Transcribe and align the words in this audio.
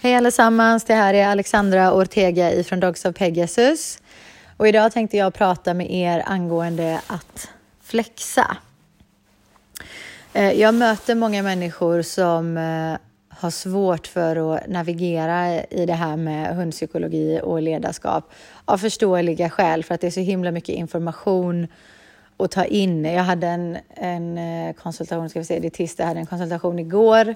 Hej 0.00 0.14
allesammans, 0.14 0.84
det 0.84 0.94
här 0.94 1.14
är 1.14 1.26
Alexandra 1.26 1.94
Ortega 1.94 2.52
ifrån 2.52 2.80
Dogs 2.80 3.04
of 3.04 3.16
Pegasus. 3.16 3.98
Och 4.56 4.68
idag 4.68 4.92
tänkte 4.92 5.16
jag 5.16 5.34
prata 5.34 5.74
med 5.74 5.90
er 5.90 6.22
angående 6.26 7.00
att 7.06 7.50
flexa. 7.82 8.56
Eh, 10.32 10.52
jag 10.52 10.74
möter 10.74 11.14
många 11.14 11.42
människor 11.42 12.02
som 12.02 12.56
eh, 12.56 12.98
har 13.28 13.50
svårt 13.50 14.06
för 14.06 14.54
att 14.54 14.66
navigera 14.68 15.62
i 15.62 15.86
det 15.86 15.92
här 15.92 16.16
med 16.16 16.56
hundpsykologi 16.56 17.40
och 17.42 17.62
ledarskap 17.62 18.32
av 18.64 18.78
förståeliga 18.78 19.50
skäl 19.50 19.84
för 19.84 19.94
att 19.94 20.00
det 20.00 20.06
är 20.06 20.10
så 20.10 20.20
himla 20.20 20.50
mycket 20.50 20.74
information 20.74 21.68
att 22.36 22.50
ta 22.50 22.64
in. 22.64 23.04
Jag 23.04 23.24
hade 23.24 23.46
en, 23.46 23.78
en 23.88 24.38
eh, 24.38 24.74
konsultation, 24.74 25.30
ska 25.30 25.38
vi 25.38 25.44
se, 25.44 25.58
det 25.58 25.68
är 25.68 25.70
tisdag, 25.70 26.02
jag 26.02 26.08
hade 26.08 26.20
en 26.20 26.26
konsultation 26.26 26.78
igår 26.78 27.34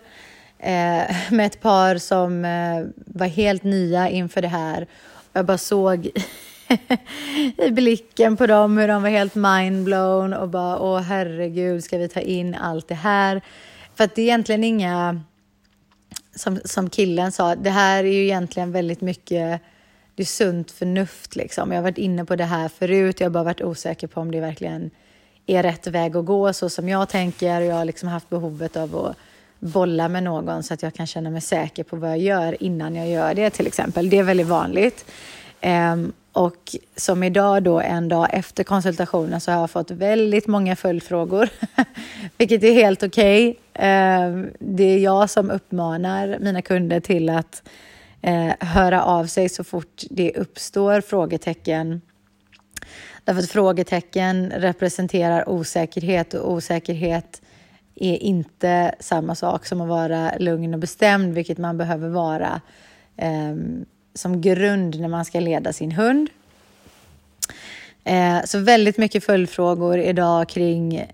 eh, 0.63 1.17
med 1.31 1.47
ett 1.47 1.61
par 1.61 1.99
som 1.99 2.45
eh, 2.45 2.87
var 2.97 3.27
helt 3.27 3.63
nya 3.65 4.09
inför 4.09 4.43
det 4.43 4.49
här. 4.49 4.87
Jag 5.33 5.47
bara 5.47 5.59
såg 5.59 6.07
i 7.59 7.71
blicken 7.71 8.37
på 8.37 8.47
dem 8.47 8.79
hur 8.79 8.89
de 8.89 9.03
var 9.03 9.11
helt 9.11 9.35
mindblown 9.35 10.35
och 10.35 10.49
bara 10.49 10.79
åh 10.79 11.01
herregud, 11.01 11.85
ska 11.85 11.99
vi 11.99 12.09
ta 12.09 12.21
in 12.21 12.55
allt 12.55 12.89
det 12.89 12.95
här? 12.95 13.41
För 13.95 14.05
att 14.05 14.15
det 14.15 14.23
är 14.23 14.27
egentligen 14.27 14.65
inga, 14.65 15.21
som, 16.37 16.61
som 16.65 16.91
killen 16.91 17.33
sa, 17.33 17.55
det 17.55 17.71
här 17.71 18.05
är 18.05 18.13
ju 18.13 18.23
egentligen 18.23 18.73
väldigt 18.73 19.01
mycket 19.01 19.61
det 20.15 20.23
är 20.23 20.27
sunt 20.27 20.71
förnuft 20.71 21.37
liksom. 21.37 21.71
Jag 21.71 21.79
har 21.79 21.83
varit 21.83 21.99
inne 21.99 22.25
på 22.25 22.37
det 22.37 22.45
här 22.45 22.69
förut, 22.69 23.21
jag 23.21 23.25
har 23.25 23.31
bara 23.31 23.45
varit 23.45 23.63
osäker 23.63 24.07
på 24.07 24.21
om 24.21 24.31
det 24.31 24.41
verkligen 24.41 24.91
är 25.47 25.63
rätt 25.63 25.87
väg 25.87 26.17
att 26.17 26.25
gå 26.25 26.53
så 26.53 26.71
som 26.71 26.89
jag 26.89 27.09
tänker. 27.09 27.61
Jag 27.61 27.77
har 27.77 27.85
liksom 27.85 28.09
haft 28.09 28.29
behovet 28.29 28.77
av 28.77 28.97
att 28.97 29.17
bolla 29.63 30.09
med 30.09 30.23
någon 30.23 30.63
så 30.63 30.75
att 30.75 30.83
jag 30.83 30.95
kan 30.95 31.07
känna 31.07 31.31
mig 31.31 31.41
säker 31.41 31.85
på 31.85 31.97
vad 31.97 32.11
jag 32.11 32.19
gör 32.19 32.63
innan 32.63 32.95
jag 32.95 33.09
gör 33.09 33.35
det 33.35 33.51
till 33.51 33.67
exempel. 33.67 34.11
Det 34.11 34.19
är 34.19 34.23
väldigt 34.23 34.47
vanligt. 34.47 35.05
Um, 35.63 36.13
och 36.33 36.77
som 36.97 37.23
idag 37.23 37.63
då, 37.63 37.81
en 37.81 38.09
dag 38.09 38.29
efter 38.31 38.65
konsultationen, 38.65 39.41
så 39.41 39.53
har 39.53 39.61
jag 39.61 39.71
fått 39.71 39.91
väldigt 39.91 40.47
många 40.47 40.77
följdfrågor, 40.77 41.49
vilket 42.39 42.65
är 42.65 42.73
helt 42.73 43.03
okej. 43.03 43.59
Okay. 43.75 44.27
Um, 44.27 44.51
det 44.59 44.85
är 44.85 44.99
jag 44.99 45.31
som 45.31 45.51
uppmanar 45.51 46.39
mina 46.41 46.63
kunder 46.63 47.01
till 47.01 47.29
att 47.29 47.63
uh, 48.27 48.53
höra 48.61 49.03
av 49.03 49.27
sig 49.27 49.49
så 49.49 49.65
fort 49.65 50.03
det 50.11 50.33
uppstår 50.37 51.01
frågetecken. 51.01 52.01
Därför 53.25 53.43
att 53.43 53.51
frågetecken 53.51 54.53
representerar 54.57 55.49
osäkerhet 55.49 56.35
och 56.35 56.53
osäkerhet 56.53 57.42
är 57.95 58.23
inte 58.23 58.95
samma 59.01 59.35
sak 59.35 59.67
som 59.67 59.81
att 59.81 59.89
vara 59.89 60.33
lugn 60.39 60.75
och 60.75 60.81
bestämd, 60.81 61.35
vilket 61.35 61.59
man 61.59 61.79
behöver 61.79 62.09
vara 62.09 62.61
eh, 63.17 63.57
som 64.15 64.41
grund 64.41 65.01
när 65.01 65.09
man 65.09 65.25
ska 65.25 65.41
leda 65.41 65.73
sin 65.73 65.93
hund. 65.93 66.31
Eh, 68.05 68.45
så 68.45 68.59
väldigt 68.59 68.99
mycket 68.99 69.25
följdfrågor 69.25 69.99
idag 69.99 70.49
kring 70.49 70.97
eh, 70.97 71.09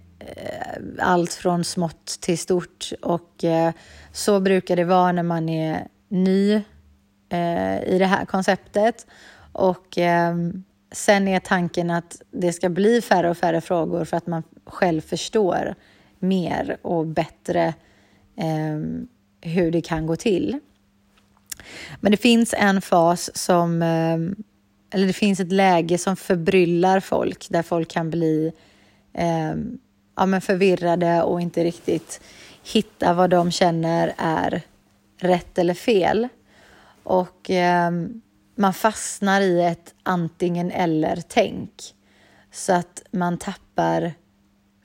allt 0.99 1.33
från 1.33 1.65
smått 1.65 2.07
till 2.21 2.39
stort 2.39 2.93
och 3.03 3.45
eh, 3.45 3.73
så 4.13 4.41
brukar 4.41 4.77
det 4.77 4.85
vara 4.85 5.13
när 5.13 5.23
man 5.23 5.49
är 5.49 5.89
ny 6.09 6.55
eh, 7.29 7.83
i 7.83 7.97
det 7.99 8.07
här 8.07 8.25
konceptet. 8.25 9.07
Och 9.53 9.99
ehm, 9.99 10.65
sen 10.93 11.29
är 11.29 11.41
tanken 11.41 11.91
att 11.91 12.23
det 12.31 12.53
ska 12.53 12.69
bli 12.69 13.03
färre 13.03 13.31
och 13.31 13.39
färre 13.39 13.61
frågor 13.61 14.05
för 14.05 14.17
att 14.17 14.27
man 14.27 14.43
själv 14.65 15.01
förstår 15.01 15.75
mer 16.19 16.77
och 16.83 17.07
bättre 17.07 17.75
eh, 18.37 18.79
hur 19.41 19.71
det 19.71 19.81
kan 19.81 20.07
gå 20.07 20.17
till. 20.17 20.59
Men 22.01 22.13
det 22.13 22.17
finns 22.17 22.55
en 22.59 22.81
fas 22.81 23.31
som, 23.37 23.83
eh, 23.83 24.15
eller 24.95 25.07
det 25.07 25.13
finns 25.13 25.41
ett 25.41 25.53
läge 25.53 25.99
som 25.99 26.17
förbryllar 26.17 27.01
folk, 27.01 27.47
där 27.51 27.63
folk 27.63 27.91
kan 27.91 28.11
bli 28.11 28.53
eh, 29.13 29.55
ja, 30.17 30.27
men 30.27 30.41
förvirrade 30.41 31.23
och 31.23 31.41
inte 31.41 31.65
riktigt 31.65 32.21
hitta 32.73 33.15
vad 33.15 33.31
de 33.31 33.51
känner 33.51 34.15
är 34.19 34.63
rätt 35.21 35.59
eller 35.59 35.75
fel. 35.75 36.29
Och 37.03 37.51
eh, 37.51 37.91
man 38.55 38.75
fastnar 38.75 39.41
i 39.41 39.63
ett 39.63 39.95
antingen 40.03 40.71
eller-tänk. 40.71 41.71
Så 42.53 42.73
att 42.73 43.03
man 43.11 43.39
tappar 43.39 44.13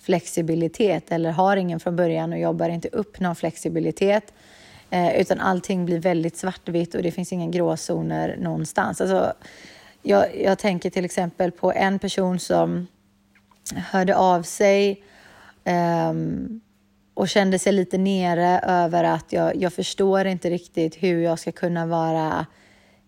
flexibilitet 0.03 1.12
eller 1.12 1.31
har 1.31 1.58
ingen 1.58 1.80
från 1.80 1.96
början 1.96 2.34
och 2.34 2.40
jobbar 2.40 2.69
inte 2.69 2.88
upp 2.88 3.19
någon 3.19 3.36
flexibilitet. 3.36 4.34
Eh, 4.90 5.22
utan 5.22 5.40
allting 5.40 5.86
blir 5.86 6.00
väldigt 6.00 6.38
svartvitt 6.38 6.96
och 6.96 7.03
det 7.03 7.12
finns 7.12 7.34
inga 7.34 7.47
gråzoner 7.47 8.38
någonstans. 8.40 9.02
Alltså, 9.02 9.34
jag, 10.02 10.42
jag 10.42 10.59
tänker 10.59 10.90
till 10.90 11.06
exempel 11.06 11.52
på 11.52 11.72
en 11.72 12.00
person 12.00 12.40
som 12.40 12.88
hörde 13.75 14.16
av 14.16 14.44
sig 14.44 15.03
eh, 15.63 16.13
och 17.13 17.30
kände 17.30 17.59
sig 17.59 17.74
lite 17.74 17.97
nere 17.97 18.59
över 18.59 19.03
att 19.03 19.34
jag, 19.34 19.56
jag 19.56 19.74
förstår 19.74 20.25
inte 20.25 20.50
riktigt 20.50 21.03
hur 21.03 21.22
jag 21.22 21.40
ska 21.40 21.52
kunna 21.52 21.86
vara 21.86 22.46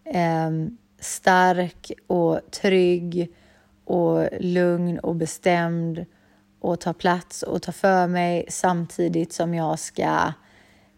eh, 0.06 0.52
stark 1.00 1.92
och 2.08 2.40
trygg 2.52 3.32
och 3.86 4.28
lugn 4.40 5.00
och 5.00 5.16
bestämd 5.16 6.06
och 6.70 6.80
ta 6.80 6.94
plats 6.94 7.44
och 7.44 7.62
ta 7.62 7.72
för 7.72 8.08
mig 8.08 8.46
samtidigt 8.50 9.34
som 9.34 9.54
jag 9.54 9.80
ska 9.80 10.34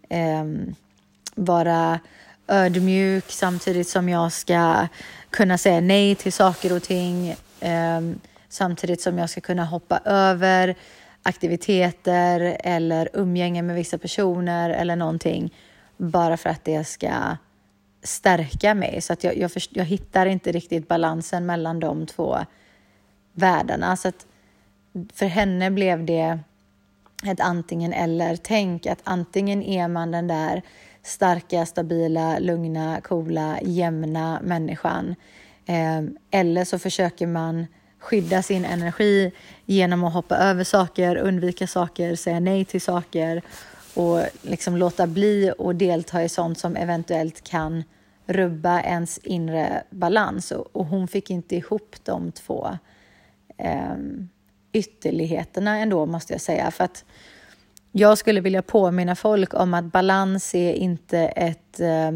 eh, 0.09 0.45
vara 1.35 1.99
ödmjuk 2.47 3.31
samtidigt 3.31 3.87
som 3.87 4.09
jag 4.09 4.31
ska 4.31 4.87
kunna 5.29 5.57
säga 5.57 5.81
nej 5.81 6.15
till 6.15 6.33
saker 6.33 6.75
och 6.75 6.83
ting 6.83 7.29
eh, 7.59 8.01
samtidigt 8.49 9.01
som 9.01 9.17
jag 9.17 9.29
ska 9.29 9.41
kunna 9.41 9.65
hoppa 9.65 9.99
över 10.05 10.75
aktiviteter 11.23 12.57
eller 12.63 13.09
umgänge 13.13 13.61
med 13.61 13.75
vissa 13.75 13.97
personer 13.97 14.69
eller 14.69 14.95
någonting 14.95 15.53
bara 15.97 16.37
för 16.37 16.49
att 16.49 16.65
det 16.65 16.83
ska 16.83 17.37
stärka 18.03 18.73
mig. 18.73 19.01
Så 19.01 19.13
att 19.13 19.23
jag, 19.23 19.37
jag, 19.37 19.51
jag 19.69 19.85
hittar 19.85 20.25
inte 20.25 20.51
riktigt 20.51 20.87
balansen 20.87 21.45
mellan 21.45 21.79
de 21.79 22.05
två 22.05 22.37
världarna. 23.33 23.97
Så 23.97 24.07
att 24.07 24.25
för 25.13 25.25
henne 25.25 25.71
blev 25.71 26.05
det 26.05 26.39
ett 27.25 27.39
antingen 27.39 27.93
eller. 27.93 28.35
Tänk 28.35 28.85
att 28.85 28.99
antingen 29.03 29.63
är 29.63 29.87
man 29.87 30.11
den 30.11 30.27
där 30.27 30.61
starka, 31.03 31.65
stabila, 31.65 32.39
lugna, 32.39 33.01
coola, 33.01 33.59
jämna 33.61 34.39
människan. 34.43 35.15
Eh, 35.65 36.01
eller 36.31 36.65
så 36.65 36.79
försöker 36.79 37.27
man 37.27 37.67
skydda 37.99 38.41
sin 38.43 38.65
energi 38.65 39.31
genom 39.65 40.03
att 40.03 40.13
hoppa 40.13 40.37
över 40.37 40.63
saker, 40.63 41.15
undvika 41.15 41.67
saker, 41.67 42.15
säga 42.15 42.39
nej 42.39 42.65
till 42.65 42.81
saker 42.81 43.41
och 43.93 44.21
liksom 44.41 44.77
låta 44.77 45.07
bli 45.07 45.53
och 45.57 45.75
delta 45.75 46.23
i 46.23 46.29
sånt 46.29 46.59
som 46.59 46.75
eventuellt 46.75 47.43
kan 47.43 47.83
rubba 48.25 48.81
ens 48.81 49.17
inre 49.17 49.83
balans. 49.89 50.51
Och, 50.51 50.85
hon 50.85 51.07
fick 51.07 51.29
inte 51.29 51.55
ihop 51.55 51.95
de 52.03 52.31
två. 52.31 52.77
Um, 53.93 54.29
ytterligheterna 54.77 55.77
ändå, 55.77 56.05
måste 56.05 56.33
jag 56.33 56.41
säga. 56.41 56.71
För 56.71 56.83
att 56.83 57.05
jag 57.91 58.17
skulle 58.17 58.41
vilja 58.41 58.61
påminna 58.61 59.15
folk 59.15 59.53
om 59.53 59.73
att 59.73 59.85
balans 59.85 60.55
är 60.55 60.73
inte 60.73 61.19
ett 61.19 61.79
eh, 61.79 62.11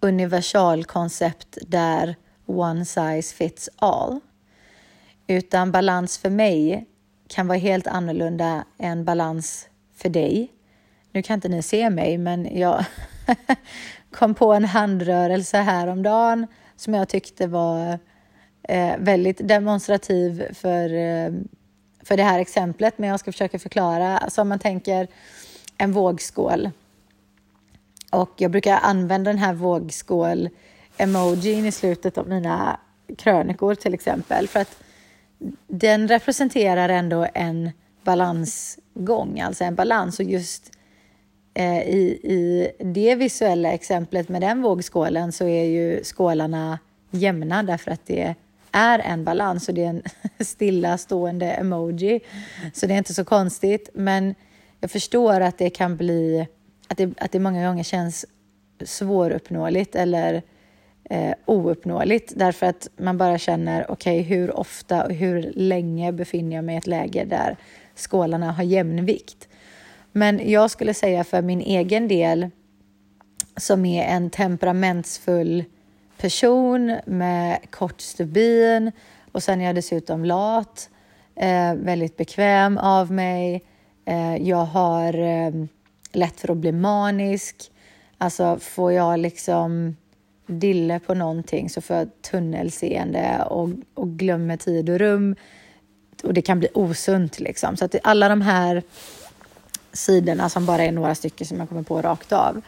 universalkoncept 0.00 1.58
där 1.66 2.16
one 2.46 2.84
size 2.84 3.34
fits 3.34 3.68
all. 3.76 4.20
Utan 5.26 5.72
balans 5.72 6.18
för 6.18 6.30
mig 6.30 6.86
kan 7.28 7.46
vara 7.46 7.58
helt 7.58 7.86
annorlunda 7.86 8.64
än 8.78 9.04
balans 9.04 9.68
för 9.94 10.08
dig. 10.08 10.52
Nu 11.12 11.22
kan 11.22 11.34
inte 11.34 11.48
ni 11.48 11.62
se 11.62 11.90
mig, 11.90 12.18
men 12.18 12.58
jag 12.58 12.84
kom 14.12 14.34
på 14.34 14.52
en 14.52 14.64
handrörelse 14.64 15.58
häromdagen 15.58 16.46
som 16.76 16.94
jag 16.94 17.08
tyckte 17.08 17.46
var 17.46 17.98
eh, 18.62 18.94
väldigt 18.98 19.48
demonstrativ 19.48 20.54
för, 20.54 20.94
eh, 20.94 21.32
för 22.04 22.16
det 22.16 22.22
här 22.22 22.38
exemplet, 22.38 22.98
men 22.98 23.08
jag 23.08 23.20
ska 23.20 23.32
försöka 23.32 23.58
förklara. 23.58 24.18
Alltså 24.18 24.42
om 24.42 24.48
man 24.48 24.58
tänker 24.58 25.08
en 25.78 25.92
vågskål. 25.92 26.70
Och 28.10 28.30
jag 28.36 28.50
brukar 28.50 28.78
använda 28.82 29.30
den 29.30 29.38
här 29.38 29.54
vågskål-emojin 29.54 31.66
i 31.66 31.72
slutet 31.72 32.18
av 32.18 32.28
mina 32.28 32.80
krönikor 33.18 33.74
till 33.74 33.94
exempel, 33.94 34.48
för 34.48 34.60
att 34.60 34.76
den 35.66 36.08
representerar 36.08 36.88
ändå 36.88 37.26
en 37.34 37.70
balansgång, 38.04 39.40
alltså 39.40 39.64
en 39.64 39.74
balans. 39.74 40.20
Och 40.20 40.24
just 40.24 40.72
eh, 41.54 41.80
i, 41.80 42.20
i 42.22 42.70
det 42.78 43.14
visuella 43.14 43.72
exemplet 43.72 44.28
med 44.28 44.40
den 44.40 44.62
vågskålen 44.62 45.32
så 45.32 45.46
är 45.46 45.64
ju 45.64 46.04
skålarna 46.04 46.78
jämna 47.10 47.62
därför 47.62 47.90
att 47.90 48.06
det 48.06 48.34
är 48.72 48.98
en 48.98 49.24
balans 49.24 49.68
och 49.68 49.74
det 49.74 49.84
är 49.84 49.88
en 49.88 50.02
stillastående 50.44 51.46
emoji. 51.46 52.20
Så 52.72 52.86
det 52.86 52.94
är 52.94 52.98
inte 52.98 53.14
så 53.14 53.24
konstigt. 53.24 53.90
Men 53.94 54.34
jag 54.80 54.90
förstår 54.90 55.40
att 55.40 55.58
det 55.58 55.70
kan 55.70 55.96
bli, 55.96 56.46
att 56.88 56.98
det, 56.98 57.12
att 57.18 57.32
det 57.32 57.38
många 57.40 57.68
gånger 57.68 57.82
känns 57.82 58.26
svåruppnåeligt 58.84 59.94
eller 59.94 60.42
eh, 61.10 61.34
ouppnåeligt 61.44 62.32
därför 62.36 62.66
att 62.66 62.88
man 62.96 63.18
bara 63.18 63.38
känner 63.38 63.90
okej, 63.90 64.20
okay, 64.20 64.36
hur 64.36 64.56
ofta 64.56 65.04
och 65.04 65.12
hur 65.12 65.52
länge 65.56 66.12
befinner 66.12 66.56
jag 66.56 66.64
mig 66.64 66.74
i 66.74 66.78
ett 66.78 66.86
läge 66.86 67.24
där 67.24 67.56
skålarna 67.94 68.52
har 68.52 68.64
jämnvikt? 68.64 69.48
Men 70.12 70.50
jag 70.50 70.70
skulle 70.70 70.94
säga 70.94 71.24
för 71.24 71.42
min 71.42 71.60
egen 71.60 72.08
del 72.08 72.50
som 73.56 73.84
är 73.84 74.04
en 74.04 74.30
temperamentsfull 74.30 75.64
person 76.20 77.00
med 77.06 77.70
kort 77.70 78.00
stubin 78.00 78.92
och 79.32 79.42
sen 79.42 79.60
är 79.60 79.64
jag 79.64 79.74
dessutom 79.74 80.24
lat, 80.24 80.90
eh, 81.36 81.74
väldigt 81.74 82.16
bekväm 82.16 82.78
av 82.78 83.12
mig. 83.12 83.64
Eh, 84.04 84.36
jag 84.36 84.64
har 84.64 85.18
eh, 85.18 85.52
lätt 86.12 86.40
för 86.40 86.50
att 86.50 86.56
bli 86.56 86.72
manisk. 86.72 87.70
Alltså 88.18 88.58
får 88.58 88.92
jag 88.92 89.18
liksom 89.18 89.96
dille 90.46 90.98
på 90.98 91.14
någonting 91.14 91.70
så 91.70 91.80
får 91.80 91.96
jag 91.96 92.22
tunnelseende 92.22 93.44
och, 93.50 93.70
och 93.94 94.08
glömmer 94.08 94.56
tid 94.56 94.90
och 94.90 94.98
rum. 94.98 95.36
Och 96.22 96.34
det 96.34 96.42
kan 96.42 96.58
bli 96.58 96.68
osunt 96.74 97.40
liksom. 97.40 97.76
Så 97.76 97.84
att 97.84 97.94
alla 98.02 98.28
de 98.28 98.40
här 98.40 98.82
sidorna 99.92 100.48
som 100.48 100.66
bara 100.66 100.84
är 100.84 100.92
några 100.92 101.14
stycken 101.14 101.46
som 101.46 101.58
jag 101.58 101.68
kommer 101.68 101.82
på 101.82 102.02
rakt 102.02 102.32
av. 102.32 102.62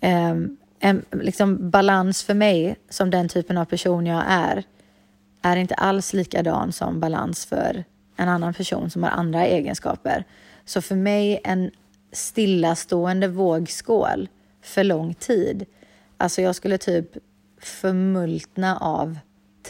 Ehm, 0.00 0.56
en 0.84 1.04
liksom 1.10 1.70
balans 1.70 2.22
för 2.22 2.34
mig 2.34 2.76
som 2.88 3.10
den 3.10 3.28
typen 3.28 3.58
av 3.58 3.64
person 3.64 4.06
jag 4.06 4.24
är 4.28 4.64
är 5.42 5.56
inte 5.56 5.74
alls 5.74 6.12
likadan 6.12 6.72
som 6.72 7.00
balans 7.00 7.46
för 7.46 7.84
en 8.16 8.28
annan 8.28 8.54
person 8.54 8.90
som 8.90 9.02
har 9.02 9.10
andra 9.10 9.46
egenskaper. 9.46 10.24
Så 10.64 10.82
för 10.82 10.96
mig 10.96 11.40
en 11.44 11.70
stillastående 12.12 13.28
vågskål 13.28 14.28
för 14.62 14.84
lång 14.84 15.14
tid. 15.14 15.66
Alltså 16.16 16.42
jag 16.42 16.54
skulle 16.54 16.78
typ 16.78 17.06
förmultna 17.60 18.76
av 18.76 19.18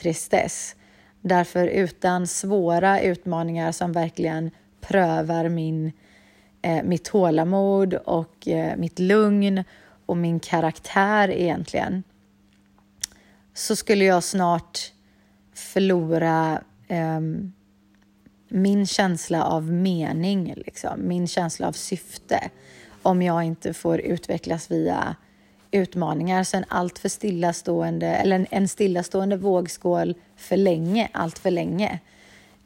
tristess. 0.01 0.77
Därför 1.21 1.67
utan 1.67 2.27
svåra 2.27 3.01
utmaningar 3.01 3.73
som 3.73 3.93
verkligen 3.93 4.51
prövar 4.81 5.49
min, 5.49 5.93
eh, 6.63 6.83
mitt 6.83 7.05
tålamod 7.05 7.95
och 7.95 8.49
eh, 8.49 8.77
mitt 8.77 8.99
lugn 8.99 9.65
och 10.07 10.17
min 10.17 10.41
karaktär 10.41 11.31
egentligen 11.31 12.03
så 13.55 13.77
skulle 13.77 14.05
jag 14.05 14.25
snart 14.25 14.93
förlora 15.55 16.63
eh, 16.89 17.21
min 18.49 18.87
känsla 18.87 19.45
av 19.45 19.73
mening, 19.73 20.55
liksom. 20.57 21.09
min 21.09 21.29
känsla 21.29 21.69
av 21.69 21.73
syfte 21.73 22.51
om 23.03 23.23
jag 23.23 23.45
inte 23.45 23.75
får 23.75 24.01
utvecklas 24.01 24.71
via 24.71 25.17
utmaningar. 25.71 26.45
Så 26.45 26.57
en 26.57 26.65
alltför 26.69 27.09
stillastående, 27.09 28.07
eller 28.07 28.37
en, 28.37 28.47
en 28.51 28.69
stillastående 28.69 29.37
vågskål 29.37 30.15
för 30.37 30.57
länge, 30.57 31.09
allt 31.13 31.39
för 31.39 31.51
länge, 31.51 31.99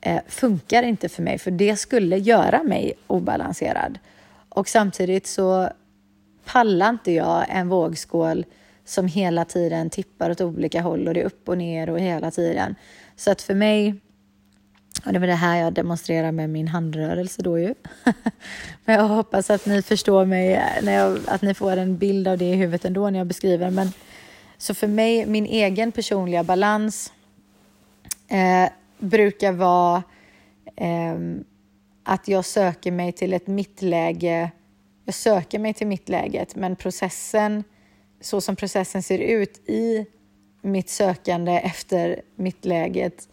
eh, 0.00 0.20
funkar 0.28 0.82
inte 0.82 1.08
för 1.08 1.22
mig, 1.22 1.38
för 1.38 1.50
det 1.50 1.76
skulle 1.76 2.18
göra 2.18 2.62
mig 2.62 2.92
obalanserad. 3.06 3.98
Och 4.48 4.68
samtidigt 4.68 5.26
så 5.26 5.70
pallar 6.46 6.90
inte 6.90 7.12
jag 7.12 7.46
en 7.48 7.69
vågskål 7.69 8.44
som 8.84 9.08
hela 9.08 9.44
tiden 9.44 9.90
tippar 9.90 10.31
åt 10.31 10.40
olika 10.40 10.82
håll 10.82 11.08
och 11.08 11.14
det 11.14 11.20
är 11.20 11.25
upp 11.25 11.48
och 11.48 11.58
ner 11.58 11.90
och 11.90 12.00
hela 12.00 12.31
tiden. 12.31 12.75
Så 13.16 13.31
att 13.31 13.43
för 13.43 13.54
mig, 13.54 13.94
och 15.06 15.12
det 15.12 15.19
var 15.19 15.26
det 15.26 15.34
här 15.34 15.56
jag 15.56 15.72
demonstrerar 15.72 16.32
med 16.32 16.50
min 16.50 16.69
handrörelse 16.69 17.43
då 17.43 17.58
ju. 17.58 17.75
Men 18.84 18.94
jag 18.96 19.08
hoppas 19.08 19.50
att 19.50 19.66
ni 19.66 19.82
förstår 19.82 20.25
mig, 20.25 20.62
när 20.82 20.93
jag, 20.93 21.19
att 21.26 21.43
ni 21.43 21.54
får 21.54 21.76
en 21.76 21.98
bild 21.98 22.28
av 22.28 22.38
det 22.38 22.44
i 22.44 22.54
huvudet 22.54 22.84
ändå 22.84 23.10
när 23.10 23.19
jag 23.19 23.26
beskriver. 23.26 23.70
Men, 23.70 23.92
så 24.58 24.75
för 24.75 24.87
mig, 24.87 25.26
min 25.26 25.46
egen 25.46 25.92
personliga 25.92 26.44
balans 26.44 27.12
eh, 28.28 28.70
brukar 28.99 29.52
vara 29.52 30.02
eh, 30.76 31.16
att 32.04 32.28
jag 32.28 32.44
söker 32.44 32.92
mig 32.92 33.12
till 33.12 33.32
ett 33.32 33.46
mittläge. 33.46 34.50
Jag 35.08 35.14
söker 35.14 35.58
mig 35.58 35.74
till 35.74 35.86
mittläget, 35.86 36.56
men 36.56 36.76
processen, 36.76 37.64
så 38.20 38.40
som 38.40 38.56
processen 38.56 39.02
ser 39.02 39.18
ut 39.18 39.68
i 39.68 40.06
mitt 40.62 40.88
sökande 40.88 41.52
efter 41.52 42.22
mittläget 42.36 43.28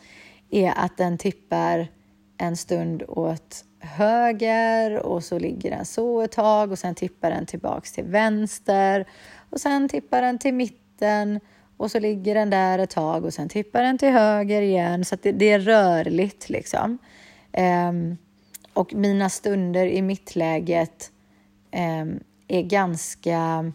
är 0.50 0.74
att 0.76 0.98
den 0.98 1.18
tippar 1.18 1.88
en 2.38 2.58
stund 2.58 3.04
åt 3.08 3.66
höger 3.80 5.00
och 5.00 5.24
så 5.24 5.40
ligger 5.40 5.72
den 5.72 5.86
så 5.86 6.22
ett 6.22 6.32
tag 6.32 6.72
och 6.72 6.80
sen 6.80 6.96
tippar 6.96 7.30
den 7.32 7.46
tillbaks 7.46 7.92
till 7.92 8.04
vänster 8.04 9.06
och 9.50 9.62
sen 9.62 9.90
tippar 9.90 10.22
den 10.22 10.40
till 10.40 10.54
mitten 10.54 11.40
och 11.78 11.92
så 11.92 12.00
ligger 12.00 12.36
den 12.36 12.50
där 12.50 12.80
ett 12.80 12.90
tag 12.90 13.26
och 13.26 13.34
sen 13.34 13.50
tippar 13.50 13.84
den 13.84 13.98
till 13.98 14.10
höger 14.10 14.62
igen 14.62 15.06
så 15.06 15.16
att 15.16 15.24
det, 15.24 15.32
det 15.32 15.52
är 15.52 15.60
rörligt 15.60 16.50
liksom. 16.50 16.98
Um, 17.90 18.18
och 18.74 18.94
mina 18.94 19.30
stunder 19.30 19.86
i 19.86 20.02
mittläget 20.02 21.12
Ehm, 21.74 22.20
är 22.48 22.62
ganska 22.62 23.72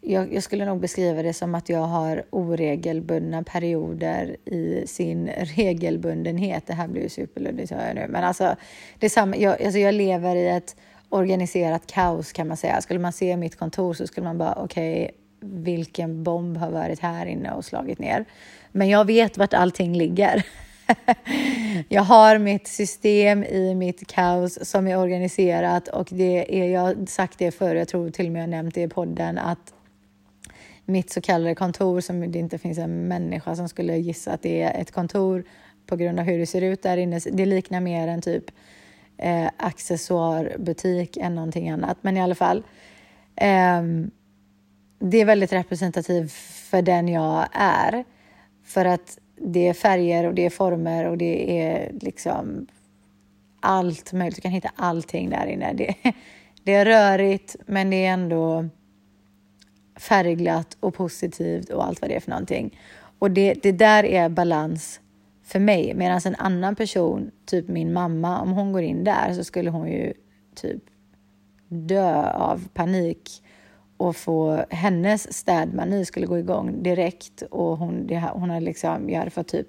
jag, 0.00 0.34
jag, 0.34 0.42
skulle 0.42 0.64
nog 0.64 0.80
beskriva 0.80 1.22
det 1.22 1.32
som 1.32 1.54
att 1.54 1.68
jag 1.68 1.80
har 1.80 2.24
oregelbundna 2.30 3.42
perioder 3.42 4.36
i 4.44 4.86
sin 4.86 5.28
regelbundenhet. 5.56 6.66
Det 6.66 6.72
här 6.72 6.88
blir 6.88 7.02
ju 7.02 7.08
superluddigt, 7.08 7.70
hör 7.70 7.86
jag 7.86 7.94
nu. 7.94 8.06
Men 8.08 8.24
alltså, 8.24 8.56
det 8.98 9.06
är 9.06 9.10
samma, 9.10 9.36
jag, 9.36 9.62
alltså 9.62 9.78
jag 9.78 9.94
lever 9.94 10.36
i 10.36 10.48
ett 10.48 10.76
organiserat 11.08 11.86
kaos 11.86 12.32
kan 12.32 12.48
man 12.48 12.56
säga. 12.56 12.80
Skulle 12.80 13.00
man 13.00 13.12
se 13.12 13.36
mitt 13.36 13.58
kontor 13.58 13.94
så 13.94 14.06
skulle 14.06 14.24
man 14.24 14.38
bara, 14.38 14.54
okej, 14.54 15.04
okay, 15.04 15.14
vilken 15.40 16.22
bomb 16.22 16.56
har 16.56 16.70
varit 16.70 17.00
här 17.00 17.26
inne 17.26 17.52
och 17.52 17.64
slagit 17.64 17.98
ner? 17.98 18.24
Men 18.72 18.88
jag 18.88 19.04
vet 19.04 19.38
vart 19.38 19.54
allting 19.54 19.96
ligger. 19.96 20.46
jag 21.88 22.02
har 22.02 22.38
mitt 22.38 22.68
system 22.68 23.44
i 23.44 23.74
mitt 23.74 24.06
kaos 24.06 24.68
som 24.68 24.86
är 24.86 24.98
organiserat 24.98 25.88
och 25.88 26.08
det 26.10 26.60
är, 26.62 26.68
jag 26.68 26.80
har 26.80 27.06
sagt 27.06 27.38
det 27.38 27.50
förr, 27.50 27.74
jag 27.74 27.88
tror 27.88 28.10
till 28.10 28.26
och 28.26 28.32
med 28.32 28.42
jag 28.42 28.50
nämnt 28.50 28.74
det 28.74 28.82
i 28.82 28.88
podden, 28.88 29.38
att 29.38 29.74
mitt 30.84 31.10
så 31.10 31.20
kallade 31.20 31.54
kontor 31.54 32.00
som 32.00 32.32
det 32.32 32.38
inte 32.38 32.58
finns 32.58 32.78
en 32.78 33.08
människa 33.08 33.56
som 33.56 33.68
skulle 33.68 33.96
gissa 33.96 34.32
att 34.32 34.42
det 34.42 34.62
är 34.62 34.80
ett 34.80 34.90
kontor 34.90 35.44
på 35.86 35.96
grund 35.96 36.20
av 36.20 36.26
hur 36.26 36.38
det 36.38 36.46
ser 36.46 36.62
ut 36.62 36.82
där 36.82 36.96
inne. 36.96 37.20
Det 37.32 37.46
liknar 37.46 37.80
mer 37.80 38.08
en 38.08 38.22
typ 38.22 38.44
eh, 39.18 39.50
accessoarbutik 39.56 41.16
än 41.16 41.34
någonting 41.34 41.70
annat. 41.70 41.98
Men 42.00 42.16
i 42.16 42.20
alla 42.20 42.34
fall. 42.34 42.62
Eh, 43.36 43.82
det 44.98 45.20
är 45.20 45.24
väldigt 45.24 45.52
representativt 45.52 46.32
för 46.70 46.82
den 46.82 47.08
jag 47.08 47.46
är. 47.52 48.04
För 48.64 48.84
att 48.84 49.18
det 49.36 49.68
är 49.68 49.74
färger 49.74 50.26
och 50.26 50.34
det 50.34 50.46
är 50.46 50.50
former 50.50 51.04
och 51.04 51.18
det 51.18 51.60
är 51.60 51.92
liksom 52.00 52.66
allt 53.60 54.12
möjligt. 54.12 54.36
Du 54.36 54.42
kan 54.42 54.50
hitta 54.50 54.70
allting 54.76 55.30
där 55.30 55.46
inne. 55.46 55.72
Det, 55.72 55.94
det 56.62 56.74
är 56.74 56.84
rörigt, 56.84 57.56
men 57.66 57.90
det 57.90 58.06
är 58.06 58.12
ändå 58.12 58.68
färgglatt 59.96 60.76
och 60.80 60.94
positivt 60.94 61.70
och 61.70 61.86
allt 61.86 62.00
vad 62.00 62.10
det 62.10 62.16
är 62.16 62.20
för 62.20 62.30
någonting. 62.30 62.78
Och 63.18 63.30
det, 63.30 63.54
det 63.54 63.72
där 63.72 64.04
är 64.04 64.28
balans 64.28 65.00
för 65.44 65.60
mig. 65.60 65.94
Medan 65.94 66.20
en 66.24 66.34
annan 66.34 66.76
person, 66.76 67.30
typ 67.46 67.68
min 67.68 67.92
mamma, 67.92 68.40
om 68.40 68.52
hon 68.52 68.72
går 68.72 68.82
in 68.82 69.04
där 69.04 69.32
så 69.32 69.44
skulle 69.44 69.70
hon 69.70 69.88
ju 69.88 70.12
typ 70.54 70.82
dö 71.68 72.30
av 72.30 72.68
panik 72.74 73.42
och 73.96 74.16
få 74.16 74.64
hennes 74.70 75.32
städmani 75.32 76.04
skulle 76.04 76.26
gå 76.26 76.38
igång 76.38 76.82
direkt 76.82 77.42
och 77.42 77.78
hon, 77.78 78.06
det, 78.06 78.30
hon 78.32 78.50
hade 78.50 78.64
liksom, 78.64 79.10
jag 79.10 79.18
hade 79.18 79.30
fått 79.30 79.48
typ 79.48 79.68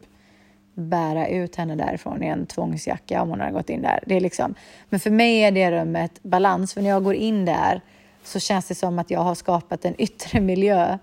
bära 0.74 1.28
ut 1.28 1.56
henne 1.56 1.76
därifrån 1.76 2.24
i 2.24 2.28
en 2.28 2.46
tvångsjacka 2.46 3.22
om 3.22 3.30
hon 3.30 3.40
hade 3.40 3.52
gått 3.52 3.70
in 3.70 3.82
där. 3.82 4.04
Det 4.06 4.16
är 4.16 4.20
liksom, 4.20 4.56
men 4.90 5.00
för 5.00 5.12
mig 5.12 5.44
är 5.44 5.52
det 5.52 5.72
rummet 5.72 6.24
balans, 6.24 6.74
för 6.74 6.82
när 6.82 6.90
jag 6.90 7.04
går 7.04 7.16
in 7.16 7.46
där 7.46 7.82
så 8.24 8.40
känns 8.40 8.68
det 8.68 8.76
som 8.76 9.00
att 9.00 9.12
jag 9.12 9.20
har 9.20 9.36
skapat 9.36 9.86
en 9.86 10.02
yttre 10.02 10.42
miljö 10.42 10.98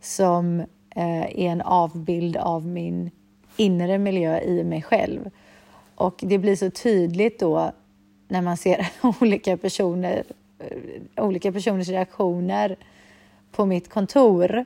som 0.00 0.60
eh, 0.96 1.22
är 1.22 1.48
en 1.50 1.62
avbild 1.62 2.36
av 2.36 2.66
min 2.66 3.10
inre 3.56 3.98
miljö 3.98 4.40
i 4.40 4.64
mig 4.64 4.82
själv. 4.82 5.30
Och 5.94 6.14
det 6.18 6.38
blir 6.38 6.56
så 6.56 6.70
tydligt 6.70 7.40
då 7.40 7.72
när 8.28 8.42
man 8.42 8.56
ser 8.56 8.86
olika 9.20 9.56
personer, 9.56 10.24
Eh, 10.70 11.24
olika 11.24 11.52
personers 11.52 11.88
reaktioner 11.88 12.76
på 13.52 13.66
mitt 13.66 13.90
kontor 13.90 14.64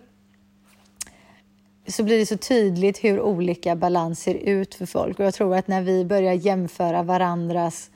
så 1.86 2.02
blir 2.02 2.18
det 2.18 2.26
så 2.26 2.36
tydligt 2.36 3.04
hur 3.04 3.20
olika 3.20 3.76
balans 3.76 4.20
ser 4.20 4.34
ut 4.34 4.74
för 4.74 4.86
folk. 4.86 5.18
Och 5.18 5.24
jag 5.24 5.34
tror 5.34 5.56
att 5.56 5.68
när 5.68 5.82
vi 5.82 6.04
börjar 6.04 6.32
jämföra 6.32 7.02
varandras 7.02 7.90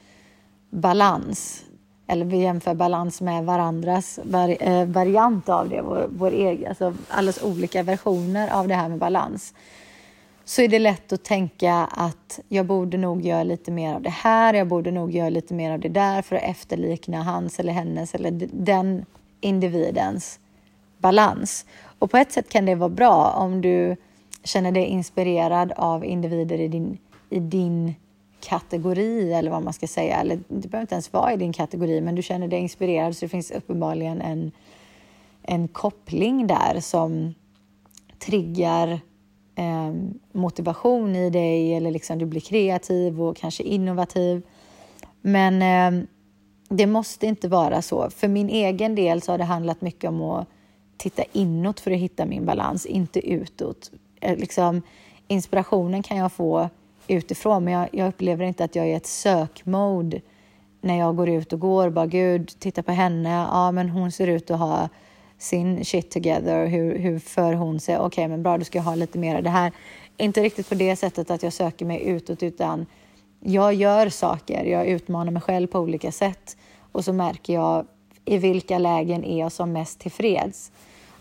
balans 0.70 1.64
eller 2.06 2.24
vi 2.24 2.36
jämför 2.36 2.74
balans 2.74 3.20
med 3.20 3.44
varandras 3.44 4.18
eh, 4.18 4.86
variant 4.86 5.48
av 5.48 5.68
det, 5.68 5.82
vår, 5.82 6.06
vår 6.10 6.30
egen, 6.30 6.68
alltså 6.68 6.94
allas 7.08 7.42
olika 7.42 7.82
versioner 7.82 8.50
av 8.50 8.68
det 8.68 8.74
här 8.74 8.88
med 8.88 8.98
balans, 8.98 9.54
så 10.44 10.62
är 10.62 10.68
det 10.68 10.78
lätt 10.78 11.12
att 11.12 11.24
tänka 11.24 11.74
att 11.74 12.40
jag 12.48 12.66
borde 12.66 12.96
nog 12.96 13.22
göra 13.22 13.42
lite 13.42 13.70
mer 13.70 13.94
av 13.94 14.02
det 14.02 14.10
här, 14.10 14.54
jag 14.54 14.68
borde 14.68 14.90
nog 14.90 15.12
göra 15.14 15.28
lite 15.28 15.54
mer 15.54 15.70
av 15.70 15.80
det 15.80 15.88
där 15.88 16.22
för 16.22 16.36
att 16.36 16.42
efterlikna 16.42 17.22
hans 17.22 17.58
eller 17.58 17.72
hennes 17.72 18.14
eller 18.14 18.48
den 18.52 19.04
individens 19.40 20.40
balans. 20.98 21.66
Och 21.98 22.10
på 22.10 22.16
ett 22.16 22.32
sätt 22.32 22.48
kan 22.48 22.66
det 22.66 22.74
vara 22.74 22.88
bra 22.88 23.30
om 23.30 23.60
du 23.60 23.96
känner 24.44 24.72
dig 24.72 24.84
inspirerad 24.84 25.72
av 25.76 26.04
individer 26.04 26.60
i 26.60 26.68
din, 26.68 26.98
i 27.30 27.40
din 27.40 27.94
kategori 28.40 29.32
eller 29.32 29.50
vad 29.50 29.62
man 29.62 29.72
ska 29.72 29.86
säga. 29.86 30.16
Eller 30.16 30.38
det 30.48 30.68
behöver 30.68 30.80
inte 30.80 30.94
ens 30.94 31.12
vara 31.12 31.32
i 31.32 31.36
din 31.36 31.52
kategori, 31.52 32.00
men 32.00 32.14
du 32.14 32.22
känner 32.22 32.48
dig 32.48 32.60
inspirerad 32.60 33.16
så 33.16 33.24
det 33.24 33.28
finns 33.28 33.50
uppenbarligen 33.50 34.20
en, 34.20 34.52
en 35.42 35.68
koppling 35.68 36.46
där 36.46 36.80
som 36.80 37.34
triggar 38.18 39.00
eh, 39.54 39.92
motivation 40.32 41.16
i 41.16 41.30
dig 41.30 41.74
eller 41.74 41.90
liksom 41.90 42.18
du 42.18 42.26
blir 42.26 42.40
kreativ 42.40 43.22
och 43.22 43.36
kanske 43.36 43.62
innovativ. 43.62 44.42
Men 45.20 45.62
eh, 45.62 46.06
det 46.68 46.86
måste 46.86 47.26
inte 47.26 47.48
vara 47.48 47.82
så. 47.82 48.10
För 48.10 48.28
min 48.28 48.48
egen 48.48 48.94
del 48.94 49.22
så 49.22 49.32
har 49.32 49.38
det 49.38 49.44
handlat 49.44 49.80
mycket 49.80 50.08
om 50.08 50.22
att 50.22 50.48
titta 50.96 51.22
inåt 51.32 51.80
för 51.80 51.90
att 51.90 51.98
hitta 51.98 52.26
min 52.26 52.46
balans, 52.46 52.86
inte 52.86 53.30
utåt. 53.30 53.90
Eh, 54.20 54.36
liksom, 54.36 54.82
inspirationen 55.28 56.02
kan 56.02 56.16
jag 56.16 56.32
få 56.32 56.68
utifrån, 57.08 57.64
men 57.64 57.74
jag, 57.74 57.88
jag 57.92 58.08
upplever 58.08 58.44
inte 58.44 58.64
att 58.64 58.76
jag 58.76 58.84
är 58.84 58.90
i 58.90 58.94
ett 58.94 59.06
sökmode 59.06 60.20
när 60.80 60.98
jag 60.98 61.16
går 61.16 61.28
ut 61.28 61.52
och 61.52 61.60
går. 61.60 61.90
Bara 61.90 62.06
gud, 62.06 62.52
titta 62.58 62.82
på 62.82 62.92
henne. 62.92 63.30
Ja, 63.30 63.72
men 63.72 63.88
hon 63.88 64.12
ser 64.12 64.26
ut 64.26 64.50
att 64.50 64.58
ha 64.58 64.88
sin 65.42 65.84
shit 65.84 66.10
together. 66.10 66.66
Hur, 66.66 66.98
hur 66.98 67.18
för 67.18 67.52
hon 67.52 67.80
sig? 67.80 67.96
Okej, 67.96 68.06
okay, 68.06 68.28
men 68.28 68.42
bra, 68.42 68.58
då 68.58 68.64
ska 68.64 68.78
jag 68.78 68.84
ha 68.84 68.94
lite 68.94 69.18
mer 69.18 69.36
av 69.36 69.42
det 69.42 69.50
här. 69.50 69.72
Inte 70.16 70.42
riktigt 70.42 70.68
på 70.68 70.74
det 70.74 70.96
sättet 70.96 71.30
att 71.30 71.42
jag 71.42 71.52
söker 71.52 71.86
mig 71.86 72.02
utåt, 72.02 72.42
utan 72.42 72.86
jag 73.40 73.74
gör 73.74 74.08
saker. 74.08 74.64
Jag 74.64 74.86
utmanar 74.86 75.32
mig 75.32 75.42
själv 75.42 75.66
på 75.66 75.78
olika 75.78 76.12
sätt 76.12 76.56
och 76.92 77.04
så 77.04 77.12
märker 77.12 77.52
jag 77.52 77.86
i 78.24 78.38
vilka 78.38 78.78
lägen 78.78 79.24
är 79.24 79.40
jag 79.40 79.52
som 79.52 79.72
mest 79.72 79.98
tillfreds. 79.98 80.72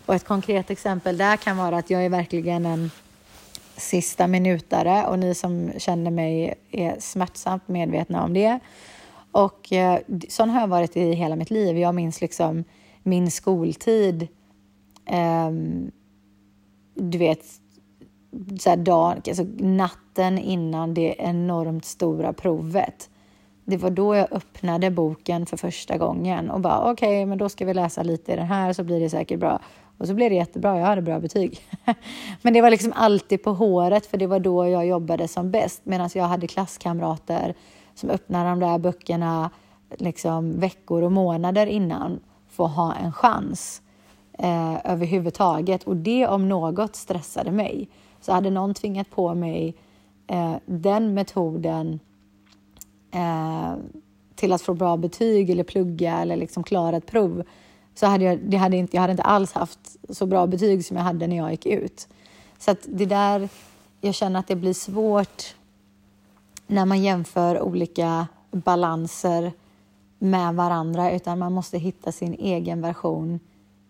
Och 0.06 0.14
ett 0.14 0.24
konkret 0.24 0.70
exempel 0.70 1.16
där 1.16 1.36
kan 1.36 1.56
vara 1.56 1.78
att 1.78 1.90
jag 1.90 2.04
är 2.04 2.08
verkligen 2.08 2.66
en 2.66 2.90
sista 3.76 4.26
minutare 4.26 5.06
och 5.06 5.18
ni 5.18 5.34
som 5.34 5.72
känner 5.78 6.10
mig 6.10 6.54
är 6.70 6.96
smärtsamt 6.98 7.68
medvetna 7.68 8.24
om 8.24 8.34
det. 8.34 8.58
Och 9.32 9.72
eh, 9.72 9.98
sån 10.28 10.50
har 10.50 10.60
jag 10.60 10.68
varit 10.68 10.96
i 10.96 11.12
hela 11.12 11.36
mitt 11.36 11.50
liv. 11.50 11.78
Jag 11.78 11.94
minns 11.94 12.20
liksom 12.20 12.64
min 13.02 13.30
skoltid. 13.30 14.28
Eh, 15.06 15.50
du 16.94 17.18
vet, 17.18 17.44
så 18.60 18.70
här 18.70 18.76
dag, 18.76 19.28
alltså 19.28 19.46
natten 19.58 20.38
innan 20.38 20.94
det 20.94 21.14
enormt 21.18 21.84
stora 21.84 22.32
provet. 22.32 23.10
Det 23.64 23.76
var 23.76 23.90
då 23.90 24.14
jag 24.14 24.32
öppnade 24.32 24.90
boken 24.90 25.46
för 25.46 25.56
första 25.56 25.98
gången 25.98 26.50
och 26.50 26.60
bara 26.60 26.92
okej, 26.92 27.08
okay, 27.08 27.26
men 27.26 27.38
då 27.38 27.48
ska 27.48 27.64
vi 27.64 27.74
läsa 27.74 28.02
lite 28.02 28.32
i 28.32 28.36
den 28.36 28.46
här 28.46 28.72
så 28.72 28.84
blir 28.84 29.00
det 29.00 29.10
säkert 29.10 29.40
bra. 29.40 29.60
Och 29.98 30.06
så 30.06 30.14
blev 30.14 30.30
det 30.30 30.36
jättebra, 30.36 30.78
jag 30.78 30.86
hade 30.86 31.02
bra 31.02 31.20
betyg. 31.20 31.60
men 32.42 32.52
det 32.52 32.60
var 32.60 32.70
liksom 32.70 32.92
alltid 32.96 33.42
på 33.42 33.52
håret 33.52 34.06
för 34.06 34.18
det 34.18 34.26
var 34.26 34.40
då 34.40 34.68
jag 34.68 34.86
jobbade 34.86 35.28
som 35.28 35.50
bäst 35.50 35.80
medan 35.84 36.10
jag 36.14 36.24
hade 36.24 36.46
klasskamrater 36.46 37.54
som 37.94 38.10
öppnade 38.10 38.50
de 38.50 38.60
där 38.60 38.78
böckerna 38.78 39.50
liksom 39.98 40.60
veckor 40.60 41.02
och 41.02 41.12
månader 41.12 41.66
innan 41.66 42.20
få 42.52 42.66
ha 42.66 42.94
en 42.94 43.12
chans 43.12 43.82
eh, 44.38 44.92
överhuvudtaget. 44.92 45.84
Och 45.84 45.96
det 45.96 46.26
om 46.26 46.48
något 46.48 46.96
stressade 46.96 47.50
mig. 47.50 47.88
Så 48.20 48.32
hade 48.32 48.50
någon 48.50 48.74
tvingat 48.74 49.10
på 49.10 49.34
mig 49.34 49.74
eh, 50.26 50.54
den 50.66 51.14
metoden 51.14 52.00
eh, 53.10 53.74
till 54.34 54.52
att 54.52 54.62
få 54.62 54.74
bra 54.74 54.96
betyg 54.96 55.50
eller 55.50 55.64
plugga 55.64 56.18
eller 56.18 56.36
liksom 56.36 56.62
klara 56.62 56.96
ett 56.96 57.06
prov 57.06 57.44
så 57.94 58.06
hade 58.06 58.24
jag, 58.24 58.38
det 58.38 58.56
hade 58.56 58.76
inte, 58.76 58.96
jag 58.96 59.00
hade 59.00 59.10
inte 59.10 59.22
alls 59.22 59.52
haft 59.52 59.96
så 60.08 60.26
bra 60.26 60.46
betyg 60.46 60.84
som 60.84 60.96
jag 60.96 61.04
hade 61.04 61.26
när 61.26 61.36
jag 61.36 61.50
gick 61.50 61.66
ut. 61.66 62.08
Så 62.58 62.70
att 62.70 62.86
det 62.88 63.06
där, 63.06 63.48
jag 64.00 64.14
känner 64.14 64.40
att 64.40 64.48
det 64.48 64.56
blir 64.56 64.74
svårt 64.74 65.54
när 66.66 66.86
man 66.86 67.02
jämför 67.02 67.60
olika 67.60 68.26
balanser 68.50 69.52
med 70.22 70.54
varandra 70.54 71.12
utan 71.12 71.38
man 71.38 71.52
måste 71.52 71.78
hitta 71.78 72.12
sin 72.12 72.34
egen 72.34 72.80
version 72.80 73.40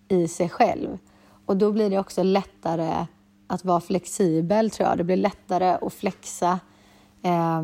i 0.09 0.29
sig 0.29 0.49
själv. 0.49 0.99
Och 1.47 1.57
då 1.57 1.73
blir 1.73 1.91
det 1.91 1.99
också 1.99 2.23
lättare 2.23 3.07
att 3.47 3.65
vara 3.65 3.81
flexibel 3.81 4.71
tror 4.71 4.89
jag. 4.89 4.99
Det 4.99 5.05
blir 5.05 5.17
lättare 5.17 5.79
att 5.83 5.93
flexa 5.93 6.61
eh, 7.23 7.63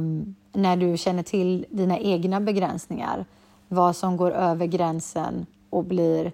när 0.53 0.77
du 0.77 0.97
känner 0.97 1.23
till 1.23 1.67
dina 1.71 1.99
egna 1.99 2.41
begränsningar. 2.41 3.27
Vad 3.69 3.97
som 3.97 4.17
går 4.17 4.31
över 4.31 4.67
gränsen 4.67 5.47
och 5.71 5.85
blir 5.85 6.33